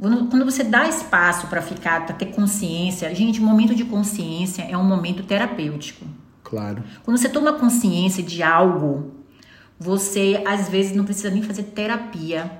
Quando 0.02 0.44
você 0.44 0.64
dá 0.64 0.90
espaço 0.90 1.46
para 1.46 1.62
ficar, 1.62 2.04
para 2.04 2.16
ter 2.16 2.32
consciência, 2.34 3.14
gente, 3.14 3.40
o 3.40 3.44
momento 3.44 3.76
de 3.76 3.86
consciência 3.86 4.64
é 4.64 4.76
um 4.76 4.84
momento 4.84 5.22
terapêutico. 5.22 6.04
Claro. 6.44 6.84
Quando 7.04 7.18
você 7.18 7.30
toma 7.30 7.54
consciência 7.54 8.24
de 8.24 8.42
algo, 8.42 9.17
você 9.80 10.42
às 10.46 10.70
vezes 10.70 10.96
não 10.96 11.06
precisa 11.06 11.30
nem 11.30 11.44
fazer 11.44 11.64
terapia 11.64 12.52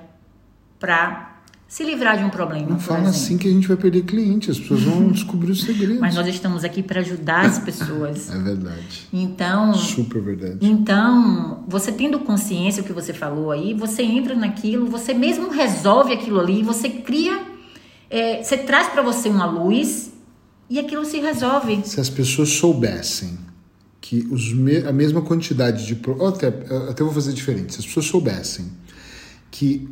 para 0.78 1.38
se 1.68 1.84
livrar 1.84 2.16
de 2.16 2.24
um 2.24 2.30
problema. 2.30 2.70
Não 2.70 2.78
fala 2.80 3.10
assim 3.10 3.36
que 3.36 3.46
a 3.46 3.50
gente 3.50 3.68
vai 3.68 3.76
perder 3.76 4.02
cliente, 4.04 4.50
as 4.50 4.58
pessoas 4.58 4.82
vão 4.82 5.08
descobrir 5.12 5.50
os 5.50 5.60
segredos. 5.60 5.98
Mas 5.98 6.14
nós 6.14 6.26
estamos 6.26 6.64
aqui 6.64 6.82
para 6.82 7.00
ajudar 7.00 7.44
as 7.44 7.58
pessoas. 7.58 8.30
é 8.30 8.38
verdade. 8.38 9.06
Então, 9.12 9.74
super 9.74 10.22
verdade. 10.22 10.58
Então, 10.62 11.64
você 11.68 11.92
tendo 11.92 12.20
consciência 12.20 12.82
do 12.82 12.86
que 12.86 12.92
você 12.92 13.12
falou 13.12 13.50
aí, 13.50 13.74
você 13.74 14.02
entra 14.02 14.34
naquilo, 14.34 14.86
você 14.86 15.12
mesmo 15.12 15.50
resolve 15.50 16.14
aquilo 16.14 16.40
ali, 16.40 16.62
você 16.62 16.88
cria, 16.88 17.42
é, 18.08 18.42
você 18.42 18.56
traz 18.56 18.88
para 18.88 19.02
você 19.02 19.28
uma 19.28 19.44
luz 19.44 20.10
e 20.70 20.78
aquilo 20.78 21.04
se 21.04 21.18
resolve. 21.18 21.82
Se 21.84 22.00
as 22.00 22.08
pessoas 22.08 22.48
soubessem 22.48 23.47
que 24.08 24.26
os 24.30 24.54
me 24.54 24.78
a 24.78 24.92
mesma 24.92 25.20
quantidade 25.20 25.86
de. 25.86 26.00
Até, 26.26 26.46
até 26.88 27.04
vou 27.04 27.12
fazer 27.12 27.34
diferente. 27.34 27.74
Se 27.74 27.80
as 27.80 27.86
pessoas 27.86 28.06
soubessem 28.06 28.64
que 29.50 29.86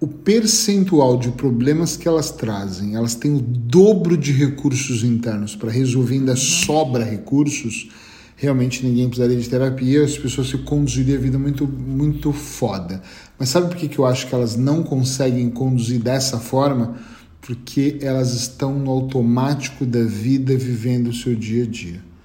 o 0.00 0.08
percentual 0.08 1.16
de 1.16 1.30
problemas 1.30 1.96
que 1.96 2.08
elas 2.08 2.32
trazem, 2.32 2.96
elas 2.96 3.14
têm 3.14 3.32
o 3.32 3.40
dobro 3.40 4.16
de 4.16 4.32
recursos 4.32 5.04
internos 5.04 5.54
para 5.54 5.70
resolver, 5.70 6.14
ainda 6.14 6.34
sobra 6.34 7.04
recursos, 7.04 7.88
realmente 8.34 8.84
ninguém 8.84 9.06
precisaria 9.06 9.40
de 9.40 9.48
terapia, 9.48 10.02
as 10.02 10.18
pessoas 10.18 10.48
se 10.48 10.58
conduziriam 10.58 11.16
a 11.16 11.22
vida 11.22 11.38
muito, 11.38 11.68
muito 11.68 12.32
foda. 12.32 13.00
Mas 13.38 13.50
sabe 13.50 13.68
por 13.68 13.76
que, 13.76 13.86
que 13.86 14.00
eu 14.00 14.06
acho 14.06 14.26
que 14.26 14.34
elas 14.34 14.56
não 14.56 14.82
conseguem 14.82 15.48
conduzir 15.50 16.00
dessa 16.00 16.40
forma? 16.40 16.96
Porque 17.40 17.98
elas 18.02 18.34
estão 18.34 18.76
no 18.76 18.90
automático 18.90 19.86
da 19.86 20.02
vida 20.02 20.56
vivendo 20.56 21.10
o 21.10 21.14
seu 21.14 21.36
dia 21.36 21.62
a 21.62 21.66
dia 21.66 22.15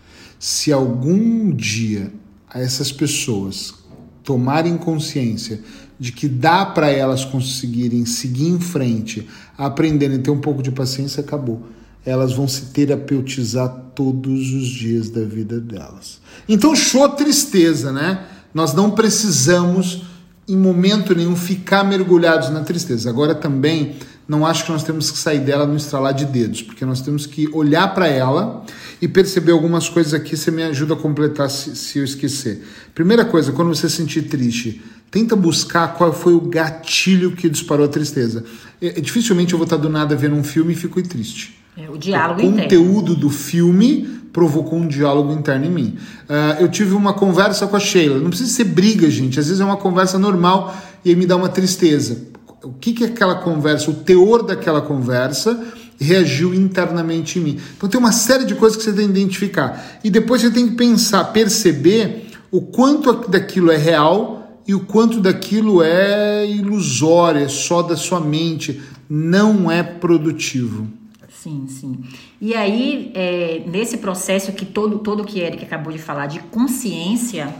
se 0.42 0.74
algum 0.74 1.52
dia 1.52 2.12
essas 2.52 2.92
pessoas 2.92 3.76
tomarem 4.24 4.76
consciência 4.76 5.62
de 6.00 6.12
que 6.12 6.28
dá 6.28 6.66
para 6.66 6.90
elas 6.90 7.24
conseguirem 7.24 8.08
seguir 8.08 8.48
em 8.48 8.60
frente, 8.60 9.30
aprenderem, 9.56 10.20
ter 10.20 10.32
um 10.32 10.42
pouco 10.42 10.64
de 10.64 10.72
paciência, 10.72 11.22
acabou. 11.22 11.68
Elas 12.04 12.34
vão 12.34 12.48
se 12.48 12.66
terapeutizar 12.74 13.70
todos 13.94 14.52
os 14.52 14.68
dias 14.68 15.12
da 15.12 15.24
vida 15.24 15.60
delas. 15.60 16.20
Então, 16.50 16.76
show 16.76 17.08
tristeza, 17.10 17.92
né? 17.92 18.26
Nós 18.52 18.74
não 18.74 18.90
precisamos, 18.90 20.06
em 20.48 20.58
momento 20.58 21.14
nenhum, 21.14 21.36
ficar 21.36 21.84
mergulhados 21.84 22.50
na 22.50 22.62
tristeza. 22.62 23.12
Agora 23.12 23.36
também 23.36 23.96
não 24.28 24.46
acho 24.46 24.66
que 24.66 24.72
nós 24.72 24.84
temos 24.84 25.12
que 25.12 25.18
sair 25.18 25.40
dela 25.40 25.66
no 25.66 25.76
estralar 25.76 26.14
de 26.14 26.26
dedos, 26.26 26.62
porque 26.62 26.86
nós 26.86 27.02
temos 27.02 27.26
que 27.26 27.50
olhar 27.54 27.94
para 27.94 28.08
ela 28.08 28.64
e 29.02 29.08
perceber 29.08 29.52
algumas 29.52 29.90
coisas 29.90 30.14
aqui. 30.14 30.38
Você 30.38 30.52
me 30.52 30.64
ajuda 30.64 30.94
a 30.94 30.98
completar 30.98 31.50
se, 31.50 31.76
se 31.76 32.00
eu 32.00 32.04
esquecer. 32.04 32.64
Primeira 32.96 33.26
coisa, 33.26 33.52
quando 33.52 33.70
você 33.70 33.90
se 33.90 33.98
sentir 33.98 34.24
triste, 34.24 34.82
tenta 35.10 35.36
buscar 35.36 35.96
qual 35.96 36.14
foi 36.14 36.34
o 36.34 36.42
gatilho 36.42 37.32
que 37.32 37.50
disparou 37.50 37.86
a 37.86 37.90
tristeza. 37.90 38.46
É, 38.82 39.02
dificilmente 39.02 39.54
eu 39.54 39.60
vou 39.60 39.66
estar 39.66 39.78
do 39.78 39.90
nada 39.90 40.16
vendo 40.16 40.36
um 40.36 40.44
filme 40.44 40.74
e 40.74 40.76
fico 40.76 41.02
triste. 41.02 41.60
É, 41.78 41.90
o 41.90 41.98
diálogo 41.98 42.42
o 42.42 42.52
conteúdo 42.52 43.16
do 43.16 43.30
filme 43.30 44.22
provocou 44.32 44.80
um 44.80 44.88
diálogo 44.88 45.34
interno 45.34 45.66
em 45.66 45.70
mim. 45.70 45.98
Uh, 46.30 46.62
eu 46.62 46.70
tive 46.70 46.94
uma 46.94 47.14
conversa 47.14 47.68
com 47.68 47.76
a 47.76 47.80
Sheila. 47.80 48.20
Não 48.20 48.30
precisa 48.30 48.50
ser 48.50 48.64
briga, 48.66 49.10
gente. 49.10 49.40
Às 49.40 49.48
vezes 49.48 49.60
é 49.60 49.66
uma 49.66 49.78
conversa 49.78 50.18
normal 50.18 50.76
e 51.04 51.10
aí 51.10 51.16
me 51.16 51.26
dá 51.26 51.36
uma 51.36 51.50
tristeza. 51.50 52.31
O 52.64 52.74
que, 52.74 52.94
que 52.94 53.04
aquela 53.04 53.36
conversa, 53.36 53.90
o 53.90 53.94
teor 53.94 54.44
daquela 54.44 54.82
conversa 54.82 55.60
reagiu 56.02 56.54
internamente 56.54 57.38
em 57.38 57.44
mim. 57.44 57.60
Então 57.78 57.88
tem 57.88 58.00
uma 58.00 58.12
série 58.12 58.44
de 58.44 58.56
coisas 58.56 58.76
que 58.76 58.84
você 58.84 58.92
tem 58.92 59.06
que 59.06 59.12
identificar. 59.12 60.00
E 60.04 60.10
depois 60.10 60.42
você 60.42 60.50
tem 60.50 60.70
que 60.70 60.76
pensar, 60.76 61.26
perceber 61.26 62.28
o 62.50 62.62
quanto 62.62 63.30
daquilo 63.30 63.72
é 63.72 63.78
real 63.78 64.60
e 64.68 64.74
o 64.74 64.80
quanto 64.80 65.22
daquilo 65.22 65.84
é 65.84 66.46
ilusório, 66.48 67.42
é 67.42 67.48
só 67.48 67.84
da 67.84 67.96
sua 67.96 68.20
mente, 68.20 68.82
não 69.08 69.70
é 69.70 69.84
produtivo. 69.84 70.88
Sim, 71.30 71.66
sim. 71.68 72.00
E 72.40 72.54
aí, 72.54 73.12
é, 73.16 73.64
nesse 73.68 73.98
processo 73.98 74.52
que 74.52 74.66
todo, 74.66 75.00
todo 75.00 75.24
que 75.24 75.40
Eric 75.40 75.64
acabou 75.64 75.92
de 75.92 76.00
falar 76.00 76.28
de 76.28 76.40
consciência, 76.40 77.54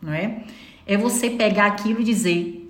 não 0.00 0.12
é? 0.12 0.44
É 0.86 0.96
você 0.96 1.30
pegar 1.30 1.66
aquilo 1.66 2.00
e 2.00 2.04
dizer, 2.04 2.65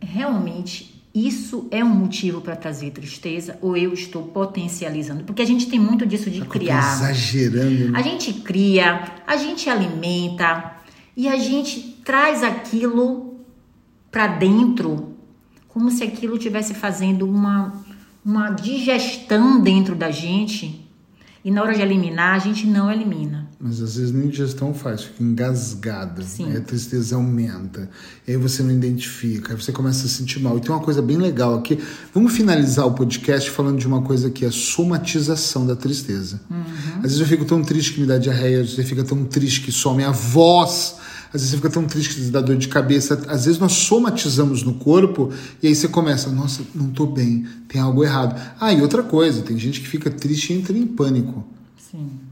realmente 0.00 1.02
isso 1.14 1.66
é 1.70 1.82
um 1.82 1.88
motivo 1.88 2.40
para 2.40 2.54
trazer 2.54 2.90
tristeza 2.90 3.58
ou 3.60 3.76
eu 3.76 3.92
estou 3.92 4.22
potencializando? 4.24 5.24
Porque 5.24 5.42
a 5.42 5.46
gente 5.46 5.66
tem 5.66 5.78
muito 5.78 6.06
disso 6.06 6.30
de 6.30 6.40
tá 6.40 6.46
criar. 6.46 6.94
Exagerando. 6.94 7.90
Né? 7.90 7.98
A 7.98 8.02
gente 8.02 8.32
cria, 8.34 9.12
a 9.26 9.36
gente 9.36 9.68
alimenta 9.68 10.76
e 11.16 11.26
a 11.28 11.36
gente 11.36 12.00
traz 12.04 12.42
aquilo 12.42 13.40
para 14.10 14.26
dentro 14.26 15.14
como 15.66 15.90
se 15.90 16.04
aquilo 16.04 16.36
estivesse 16.36 16.74
fazendo 16.74 17.28
uma 17.28 17.84
uma 18.24 18.50
digestão 18.50 19.60
dentro 19.60 19.94
da 19.94 20.10
gente 20.10 20.86
e 21.44 21.50
na 21.50 21.62
hora 21.62 21.74
de 21.74 21.80
eliminar, 21.80 22.34
a 22.34 22.38
gente 22.38 22.66
não 22.66 22.90
elimina. 22.90 23.47
Mas 23.60 23.82
às 23.82 23.96
vezes 23.96 24.12
nem 24.12 24.28
digestão 24.28 24.72
faz, 24.72 25.02
fica 25.02 25.20
engasgada. 25.22 26.22
Sim. 26.22 26.56
a 26.56 26.60
tristeza 26.60 27.16
aumenta. 27.16 27.90
E 28.26 28.30
aí 28.30 28.36
você 28.36 28.62
não 28.62 28.70
identifica, 28.70 29.52
aí 29.52 29.60
você 29.60 29.72
começa 29.72 30.06
a 30.06 30.08
se 30.08 30.14
sentir 30.14 30.40
mal. 30.40 30.56
E 30.56 30.60
tem 30.60 30.70
uma 30.70 30.80
coisa 30.80 31.02
bem 31.02 31.16
legal 31.16 31.56
aqui. 31.56 31.76
Vamos 32.14 32.32
finalizar 32.32 32.86
o 32.86 32.92
podcast 32.92 33.50
falando 33.50 33.78
de 33.78 33.86
uma 33.86 34.02
coisa 34.02 34.30
que 34.30 34.44
é 34.44 34.48
a 34.48 34.52
somatização 34.52 35.66
da 35.66 35.74
tristeza. 35.74 36.40
Uhum. 36.48 36.62
Às 36.98 37.02
vezes 37.02 37.20
eu 37.20 37.26
fico 37.26 37.44
tão 37.44 37.60
triste 37.62 37.94
que 37.94 38.00
me 38.00 38.06
dá 38.06 38.16
diarreia, 38.16 38.60
às 38.60 38.66
vezes 38.66 38.78
eu 38.78 38.84
fico 38.84 39.02
tão 39.02 39.24
triste 39.24 39.62
que 39.62 39.72
some 39.72 40.04
a 40.04 40.12
voz 40.12 40.94
às 41.28 41.42
vezes 41.42 41.50
você 41.50 41.56
fica 41.56 41.70
tão 41.70 41.84
triste 41.84 42.14
que 42.14 42.20
dá 42.30 42.40
dor 42.40 42.56
de 42.56 42.68
cabeça. 42.68 43.22
Às 43.28 43.44
vezes 43.44 43.60
nós 43.60 43.72
somatizamos 43.72 44.62
no 44.62 44.74
corpo 44.74 45.30
e 45.62 45.66
aí 45.66 45.74
você 45.74 45.88
começa, 45.88 46.30
nossa, 46.30 46.62
não 46.74 46.90
tô 46.90 47.06
bem, 47.06 47.46
tem 47.68 47.80
algo 47.80 48.02
errado. 48.02 48.40
Ah, 48.58 48.72
e 48.72 48.80
outra 48.80 49.02
coisa, 49.02 49.42
tem 49.42 49.58
gente 49.58 49.80
que 49.80 49.88
fica 49.88 50.10
triste 50.10 50.52
e 50.52 50.56
entra 50.56 50.76
em 50.76 50.86
pânico. 50.86 51.44
Sim. 51.76 52.27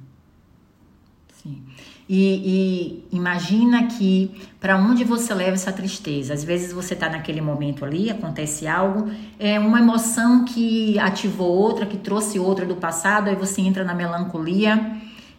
E, 2.08 3.04
e 3.10 3.16
imagina 3.16 3.88
que 3.88 4.30
para 4.60 4.76
onde 4.76 5.02
você 5.02 5.34
leva 5.34 5.54
essa 5.54 5.72
tristeza? 5.72 6.34
Às 6.34 6.44
vezes 6.44 6.72
você 6.72 6.94
está 6.94 7.08
naquele 7.08 7.40
momento 7.40 7.84
ali, 7.84 8.10
acontece 8.10 8.66
algo, 8.66 9.10
é 9.38 9.58
uma 9.58 9.80
emoção 9.80 10.44
que 10.44 10.96
ativou 11.00 11.48
outra, 11.48 11.84
que 11.84 11.96
trouxe 11.96 12.38
outra 12.38 12.64
do 12.64 12.76
passado, 12.76 13.28
aí 13.28 13.34
você 13.34 13.60
entra 13.60 13.82
na 13.82 13.94
melancolia 13.94 14.96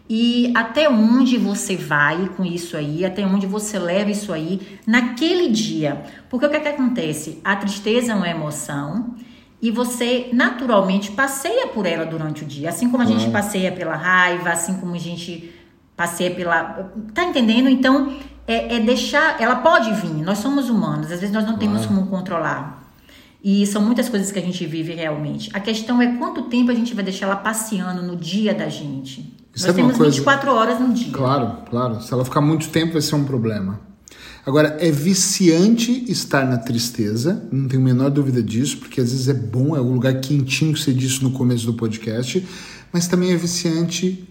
e 0.10 0.52
até 0.56 0.90
onde 0.90 1.38
você 1.38 1.76
vai 1.76 2.30
com 2.36 2.44
isso 2.46 2.78
aí, 2.78 3.04
até 3.06 3.26
onde 3.26 3.46
você 3.46 3.78
leva 3.78 4.12
isso 4.12 4.32
aí 4.32 4.80
naquele 4.86 5.50
dia. 5.50 6.04
Porque 6.30 6.46
o 6.46 6.50
que, 6.50 6.56
é 6.56 6.60
que 6.60 6.68
acontece? 6.70 7.40
A 7.44 7.56
tristeza 7.56 8.12
é 8.12 8.16
uma 8.16 8.30
emoção 8.30 9.16
e 9.62 9.72
você 9.72 10.30
naturalmente 10.32 11.12
passeia 11.12 11.68
por 11.68 11.86
ela 11.86 12.06
durante 12.06 12.44
o 12.44 12.46
dia. 12.46 12.70
Assim 12.70 12.90
como 12.90 13.04
a 13.04 13.06
gente 13.06 13.30
passeia 13.32 13.72
pela 13.72 13.96
raiva, 13.96 14.50
assim 14.50 14.76
como 14.76 14.96
a 14.96 15.00
gente 15.00 15.54
passeia 15.98 16.32
pela. 16.32 16.92
Tá 17.14 17.24
entendendo? 17.24 17.68
Então, 17.68 18.16
é, 18.48 18.78
é 18.78 18.80
deixar. 18.80 19.42
Ela 19.42 19.58
pode 19.58 19.92
vir, 19.96 20.24
nós 20.24 20.38
somos 20.38 20.70
humanos, 20.70 21.12
às 21.12 21.20
vezes 21.20 21.32
nós 21.32 21.46
não 21.46 21.58
temos 21.58 21.86
como 21.88 22.06
controlar. 22.06 22.86
E 23.44 23.66
são 23.66 23.82
muitas 23.82 24.10
coisas 24.10 24.32
que 24.32 24.40
a 24.40 24.42
gente 24.42 24.66
vive 24.66 24.94
realmente. 24.94 25.50
A 25.54 25.60
questão 25.60 26.02
é 26.02 26.18
quanto 26.18 26.44
tempo 26.44 26.72
a 26.72 26.74
gente 26.74 26.94
vai 26.94 27.04
deixar 27.04 27.28
ela 27.28 27.36
passeando 27.36 28.02
no 28.02 28.16
dia 28.16 28.54
da 28.54 28.68
gente. 28.68 29.36
Isso 29.54 29.66
Nós 29.66 29.74
é 29.74 29.74
temos 29.74 29.98
coisa... 29.98 30.12
24 30.12 30.52
horas 30.52 30.80
no 30.80 30.94
dia. 30.94 31.12
Claro, 31.12 31.58
claro. 31.70 32.02
Se 32.02 32.14
ela 32.14 32.26
ficar 32.26 32.42
muito 32.42 32.70
tempo, 32.70 32.94
vai 32.94 33.02
ser 33.02 33.16
um 33.16 33.24
problema. 33.24 33.80
Agora, 34.46 34.78
é 34.80 34.92
viciante 34.92 36.10
estar 36.12 36.46
na 36.46 36.58
tristeza, 36.58 37.48
não 37.52 37.68
tenho 37.68 37.82
a 37.82 37.86
menor 37.86 38.10
dúvida 38.10 38.42
disso, 38.42 38.78
porque 38.78 39.02
às 39.02 39.12
vezes 39.12 39.28
é 39.28 39.34
bom, 39.34 39.76
é 39.76 39.82
um 39.82 39.94
lugar 39.94 40.14
quentinho 40.22 40.74
que 40.74 40.80
você 40.80 40.94
disse 40.94 41.24
no 41.24 41.32
começo 41.32 41.66
do 41.66 41.74
podcast, 41.74 42.46
mas 42.92 43.08
também 43.08 43.32
é 43.32 43.36
viciante 43.36 44.28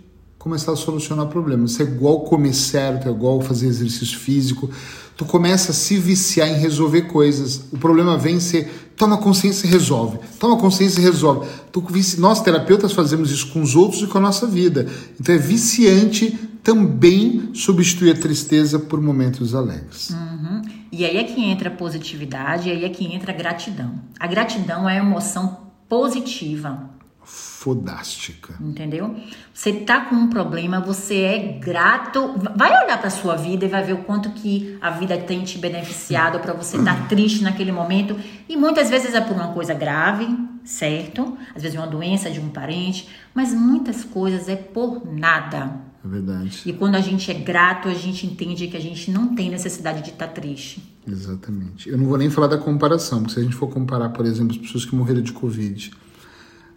começar 0.47 0.71
a 0.71 0.77
solucionar 0.77 1.27
problemas. 1.27 1.73
Isso 1.73 1.83
é 1.83 1.85
igual 1.85 2.21
comer 2.21 2.55
certo, 2.55 3.09
é 3.09 3.11
igual 3.11 3.41
fazer 3.41 3.67
exercício 3.67 4.17
físico. 4.17 4.71
Tu 5.17 5.25
começa 5.25 5.73
a 5.73 5.75
se 5.75 5.99
viciar 5.99 6.49
em 6.49 6.55
resolver 6.55 7.03
coisas. 7.03 7.65
O 7.73 7.79
problema 7.79 8.17
vem 8.17 8.39
ser 8.39 8.93
toma 8.97 9.19
consciência 9.19 9.67
e 9.67 9.71
resolve. 9.71 10.21
Toma 10.39 10.57
consciência 10.57 11.01
e 11.01 11.03
resolve. 11.03 11.49
Tu, 11.73 11.85
nós 12.19 12.41
terapeutas 12.43 12.93
fazemos 12.93 13.33
isso 13.33 13.49
com 13.49 13.61
os 13.61 13.75
outros 13.75 14.03
e 14.03 14.07
com 14.07 14.19
a 14.19 14.21
nossa 14.21 14.47
vida. 14.47 14.87
Então 15.19 15.35
é 15.35 15.39
viciante 15.39 16.31
também 16.63 17.51
substituir 17.53 18.13
a 18.13 18.15
tristeza 18.15 18.79
por 18.79 19.01
momentos 19.01 19.53
alegres. 19.53 20.11
Uhum. 20.11 20.63
E 20.93 21.05
aí 21.05 21.17
é 21.17 21.25
que 21.25 21.43
entra 21.43 21.71
a 21.71 21.73
positividade, 21.73 22.69
e 22.69 22.73
aí 22.73 22.85
é 22.85 22.89
que 22.89 23.05
entra 23.05 23.33
a 23.33 23.37
gratidão. 23.37 23.95
A 24.19 24.29
gratidão 24.29 24.89
é 24.89 24.97
a 24.97 25.03
emoção 25.03 25.59
positiva 25.89 26.96
fodástica. 27.27 28.55
Entendeu? 28.61 29.17
Você 29.53 29.73
tá 29.73 30.03
com 30.03 30.15
um 30.15 30.31
problema, 30.31 30.79
você 30.79 31.23
é 31.23 31.39
grato, 31.59 32.35
vai 32.55 32.71
olhar 32.85 32.97
para 32.99 33.11
sua 33.11 33.35
vida 33.35 33.65
e 33.65 33.69
vai 33.69 33.83
ver 33.83 33.95
o 33.95 34.05
quanto 34.05 34.31
que 34.31 34.79
a 34.81 34.91
vida 34.91 35.19
tem 35.19 35.43
te 35.43 35.59
beneficiado 35.59 36.39
para 36.39 36.53
você 36.53 36.77
estar 36.77 36.97
tá 36.97 37.07
triste 37.11 37.43
naquele 37.43 37.73
momento. 37.73 38.17
E 38.49 38.57
muitas 38.57 38.89
vezes 38.89 39.12
é 39.12 39.21
por 39.21 39.35
uma 39.35 39.53
coisa 39.53 39.75
grave, 39.75 40.29
certo? 40.65 41.37
Às 41.53 41.62
vezes 41.62 41.77
é 41.77 41.81
uma 41.81 41.89
doença 41.89 42.31
de 42.31 42.39
um 42.39 42.49
parente, 42.49 43.09
mas 43.35 43.53
muitas 43.53 44.05
coisas 44.05 44.49
é 44.49 44.55
por 44.55 45.05
nada. 45.05 45.81
É 46.05 46.09
verdade. 46.09 46.62
E 46.65 46.73
quando 46.73 46.95
a 46.95 47.01
gente 47.01 47.29
é 47.29 47.35
grato, 47.35 47.89
a 47.89 47.95
gente 47.95 48.25
entende 48.25 48.69
que 48.69 48.77
a 48.77 48.81
gente 48.81 49.11
não 49.11 49.35
tem 49.35 49.51
necessidade 49.51 50.03
de 50.03 50.11
estar 50.11 50.29
tá 50.29 50.33
triste. 50.33 50.81
Exatamente. 51.05 51.89
Eu 51.89 51.99
não 51.99 52.07
vou 52.07 52.17
nem 52.17 52.31
falar 52.31 52.47
da 52.47 52.59
comparação, 52.59 53.19
porque 53.19 53.35
se 53.35 53.41
a 53.41 53.43
gente 53.43 53.57
for 53.57 53.69
comparar, 53.69 54.11
por 54.11 54.25
exemplo, 54.25 54.53
as 54.53 54.59
pessoas 54.59 54.85
que 54.85 54.95
morreram 54.95 55.23
de 55.23 55.33
Covid, 55.33 55.91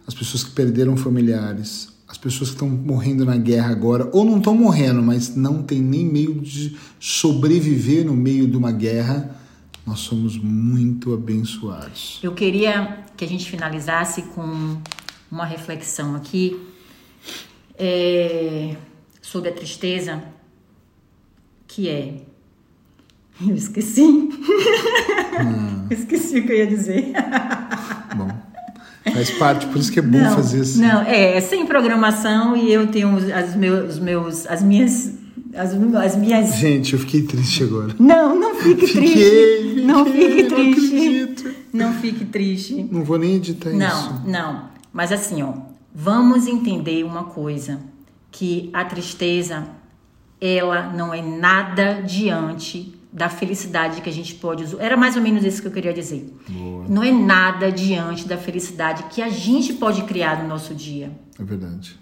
as 0.06 0.14
pessoas 0.14 0.42
que 0.42 0.50
perderam 0.50 0.96
familiares, 0.96 1.88
as 2.08 2.18
pessoas 2.18 2.50
que 2.50 2.56
estão 2.56 2.68
morrendo 2.68 3.24
na 3.24 3.36
guerra 3.36 3.70
agora, 3.70 4.10
ou 4.12 4.24
não 4.24 4.38
estão 4.38 4.54
morrendo, 4.54 5.00
mas 5.00 5.36
não 5.36 5.62
tem 5.62 5.80
nem 5.80 6.04
meio 6.04 6.34
de 6.34 6.76
sobreviver 6.98 8.04
no 8.04 8.14
meio 8.14 8.48
de 8.48 8.56
uma 8.56 8.72
guerra, 8.72 9.36
nós 9.86 10.00
somos 10.00 10.36
muito 10.36 11.14
abençoados. 11.14 12.18
Eu 12.22 12.32
queria 12.32 13.04
que 13.16 13.24
a 13.24 13.28
gente 13.28 13.48
finalizasse 13.48 14.22
com 14.22 14.80
uma 15.30 15.44
reflexão 15.44 16.16
aqui 16.16 16.60
é, 17.78 18.76
sobre 19.22 19.50
a 19.50 19.52
tristeza, 19.52 20.22
que 21.68 21.88
é. 21.88 22.22
Eu 23.46 23.54
esqueci. 23.54 24.28
Ah. 25.38 25.86
esqueci 25.94 26.40
o 26.40 26.46
que 26.46 26.52
eu 26.52 26.56
ia 26.56 26.66
dizer. 26.66 27.12
Bom. 28.14 28.39
Faz 29.04 29.30
parte, 29.30 29.66
por 29.66 29.78
isso 29.78 29.90
que 29.90 29.98
é 29.98 30.02
bom 30.02 30.18
não, 30.18 30.34
fazer 30.34 30.60
assim. 30.60 30.80
Não, 30.80 31.02
é, 31.02 31.36
é 31.36 31.40
sem 31.40 31.64
programação 31.66 32.56
e 32.56 32.72
eu 32.72 32.86
tenho 32.86 33.16
as 33.32 33.56
meus, 33.56 33.98
meus 33.98 34.46
as 34.46 34.62
minhas 34.62 35.14
as, 35.54 35.72
as 35.74 36.16
minhas 36.16 36.54
Gente, 36.56 36.92
eu 36.92 36.98
fiquei 36.98 37.22
triste 37.22 37.64
agora. 37.64 37.94
Não, 37.98 38.38
não 38.38 38.54
fique 38.54 38.86
fiquei, 38.86 39.02
triste. 39.02 39.24
Fiquei, 39.24 39.84
não 39.84 40.06
fique 40.06 40.44
triste. 40.44 41.56
Não, 41.72 41.92
não 41.92 42.00
fique 42.00 42.24
triste. 42.26 42.88
Não 42.90 43.02
vou 43.02 43.18
nem 43.18 43.36
editar 43.36 43.70
não, 43.70 43.88
isso. 43.88 44.22
Não, 44.26 44.52
não. 44.52 44.70
Mas 44.92 45.12
assim, 45.12 45.42
ó, 45.42 45.54
vamos 45.94 46.46
entender 46.46 47.04
uma 47.04 47.24
coisa, 47.24 47.80
que 48.30 48.70
a 48.72 48.84
tristeza 48.84 49.66
ela 50.40 50.92
não 50.92 51.12
é 51.12 51.20
nada 51.20 52.02
diante 52.02 52.99
da 53.12 53.28
felicidade 53.28 54.00
que 54.00 54.08
a 54.08 54.12
gente 54.12 54.34
pode 54.36 54.64
usar. 54.64 54.80
Era 54.80 54.96
mais 54.96 55.16
ou 55.16 55.22
menos 55.22 55.44
isso 55.44 55.60
que 55.60 55.68
eu 55.68 55.72
queria 55.72 55.92
dizer. 55.92 56.32
Boa. 56.48 56.86
Não 56.88 57.02
é 57.02 57.10
nada 57.10 57.72
diante 57.72 58.26
da 58.26 58.36
felicidade 58.36 59.04
que 59.10 59.20
a 59.20 59.28
gente 59.28 59.72
pode 59.72 60.02
criar 60.02 60.42
no 60.42 60.48
nosso 60.48 60.74
dia. 60.74 61.10
É 61.38 61.42
verdade. 61.42 61.98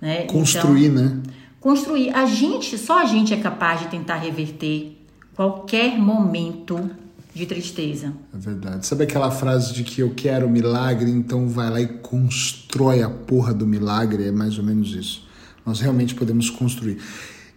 Né? 0.00 0.24
Construir, 0.24 0.86
então, 0.86 1.04
né? 1.04 1.22
Construir. 1.60 2.10
A 2.10 2.26
gente, 2.26 2.78
só 2.78 3.02
a 3.02 3.04
gente 3.04 3.34
é 3.34 3.36
capaz 3.36 3.80
de 3.80 3.88
tentar 3.88 4.16
reverter 4.16 4.98
qualquer 5.34 5.98
momento 5.98 6.90
de 7.34 7.46
tristeza. 7.46 8.12
É 8.32 8.38
verdade. 8.38 8.86
Sabe 8.86 9.04
aquela 9.04 9.30
frase 9.30 9.72
de 9.72 9.82
que 9.82 10.00
eu 10.00 10.12
quero 10.14 10.48
milagre, 10.48 11.10
então 11.10 11.48
vai 11.48 11.70
lá 11.70 11.80
e 11.80 11.86
constrói 11.86 13.02
a 13.02 13.08
porra 13.08 13.54
do 13.54 13.66
milagre? 13.66 14.28
É 14.28 14.32
mais 14.32 14.58
ou 14.58 14.64
menos 14.64 14.94
isso. 14.94 15.26
Nós 15.64 15.80
realmente 15.80 16.14
podemos 16.14 16.50
construir. 16.50 16.98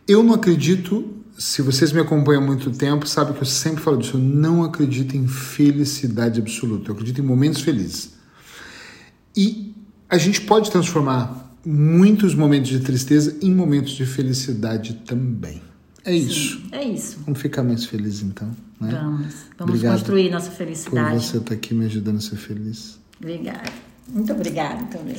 Eu 0.07 0.23
não 0.23 0.33
acredito, 0.33 1.13
se 1.37 1.61
vocês 1.61 1.91
me 1.91 1.99
acompanham 1.99 2.41
há 2.41 2.45
muito 2.45 2.71
tempo, 2.71 3.07
sabe 3.07 3.33
que 3.33 3.41
eu 3.41 3.45
sempre 3.45 3.83
falo 3.83 3.97
disso, 3.97 4.17
eu 4.17 4.21
não 4.21 4.63
acredito 4.63 5.15
em 5.17 5.27
felicidade 5.27 6.39
absoluta, 6.39 6.89
eu 6.89 6.93
acredito 6.93 7.19
em 7.19 7.23
momentos 7.23 7.61
felizes. 7.61 8.13
E 9.35 9.75
a 10.09 10.17
gente 10.17 10.41
pode 10.41 10.71
transformar 10.71 11.57
muitos 11.65 12.33
momentos 12.33 12.69
de 12.69 12.79
tristeza 12.79 13.35
em 13.41 13.53
momentos 13.53 13.93
de 13.93 14.05
felicidade 14.05 15.01
também. 15.05 15.61
É 16.05 16.11
Sim, 16.11 16.17
isso. 16.17 16.63
É 16.71 16.83
isso. 16.83 17.19
Vamos 17.25 17.41
ficar 17.41 17.63
mais 17.63 17.85
felizes 17.85 18.21
então. 18.21 18.49
Né? 18.79 18.91
Vamos. 18.91 19.33
Vamos 19.57 19.73
Obrigado 19.73 19.93
construir 19.93 20.29
nossa 20.29 20.51
felicidade. 20.51 21.15
Por 21.15 21.21
você 21.21 21.37
estar 21.37 21.53
aqui 21.55 21.73
me 21.73 21.85
ajudando 21.85 22.17
a 22.17 22.21
ser 22.21 22.35
feliz. 22.35 22.99
Obrigada. 23.19 23.71
Muito 24.07 24.31
obrigada 24.31 24.83
também. 24.85 25.17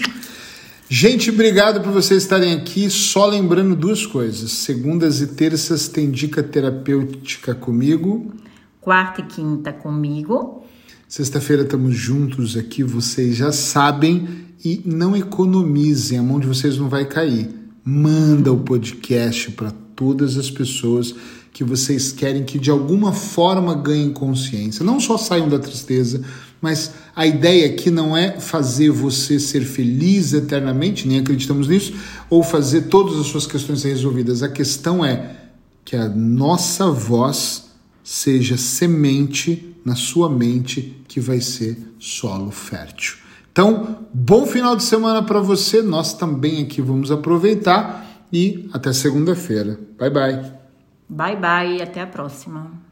Gente, 0.89 1.31
obrigado 1.31 1.81
por 1.81 1.93
vocês 1.93 2.23
estarem 2.23 2.53
aqui. 2.53 2.89
Só 2.89 3.27
lembrando 3.27 3.75
duas 3.75 4.07
coisas: 4.07 4.53
segundas 4.53 5.21
e 5.21 5.27
terças 5.27 5.89
tem 5.89 6.13
dica 6.13 6.45
terapêutica 6.45 7.57
comigo. 7.57 8.33
Quarta 8.81 9.21
e 9.21 9.25
quinta 9.25 9.73
comigo. 9.73 10.65
Sexta-feira 11.09 11.63
estamos 11.63 11.97
juntos 11.97 12.57
aqui, 12.57 12.85
vocês 12.85 13.37
já 13.37 13.51
sabem. 13.51 14.47
E 14.65 14.81
não 14.85 15.17
economizem, 15.17 16.19
a 16.19 16.23
mão 16.23 16.39
de 16.39 16.47
vocês 16.47 16.79
não 16.79 16.89
vai 16.89 17.05
cair. 17.05 17.51
Manda 17.85 18.53
o 18.53 18.61
podcast 18.61 19.51
para 19.53 19.73
todas 19.97 20.37
as 20.37 20.51
pessoas 20.51 21.15
que 21.53 21.65
vocês 21.65 22.13
querem 22.13 22.45
que 22.45 22.59
de 22.59 22.71
alguma 22.71 23.13
forma 23.13 23.75
ganhem 23.75 24.13
consciência. 24.13 24.85
Não 24.85 25.01
só 25.01 25.19
saiam 25.19 25.49
da 25.49 25.59
tristeza, 25.59 26.23
mas 26.67 26.95
a 27.15 27.25
ideia 27.25 27.67
aqui 27.67 27.93
não 27.93 28.17
é 28.17 28.41
fazer 28.41 28.91
você 28.91 29.39
ser 29.39 29.61
feliz 29.61 30.33
eternamente, 30.33 31.07
nem 31.07 31.21
acreditamos 31.21 31.69
nisso, 31.69 31.95
ou 32.29 32.43
fazer 32.43 32.89
todas 32.89 33.21
as 33.21 33.29
suas 33.29 33.47
questões 33.47 33.85
resolvidas. 33.85 34.43
A 34.43 34.49
questão 34.49 35.05
é 35.05 35.37
que 35.85 35.95
a 35.95 36.09
nossa 36.09 36.91
voz 36.91 37.71
seja 38.03 38.57
semente 38.57 39.77
na 39.85 39.95
sua 39.95 40.29
mente 40.29 41.01
que 41.07 41.21
vai 41.21 41.41
ser 41.41 41.79
solo 42.01 42.51
fértil. 42.51 43.15
Então, 43.53 44.05
bom 44.13 44.45
final 44.45 44.75
de 44.75 44.83
semana 44.83 45.23
para 45.23 45.39
você. 45.39 45.83
Nós 45.83 46.15
também 46.15 46.65
aqui 46.65 46.83
vamos 46.83 47.13
aproveitar 47.13 48.27
e 48.33 48.69
até 48.73 48.93
segunda-feira. 48.93 49.79
Bye 49.97 50.11
bye. 50.11 50.53
Bye 51.09 51.37
bye 51.37 51.81
até 51.81 52.01
a 52.01 52.09
próxima. 52.09 52.86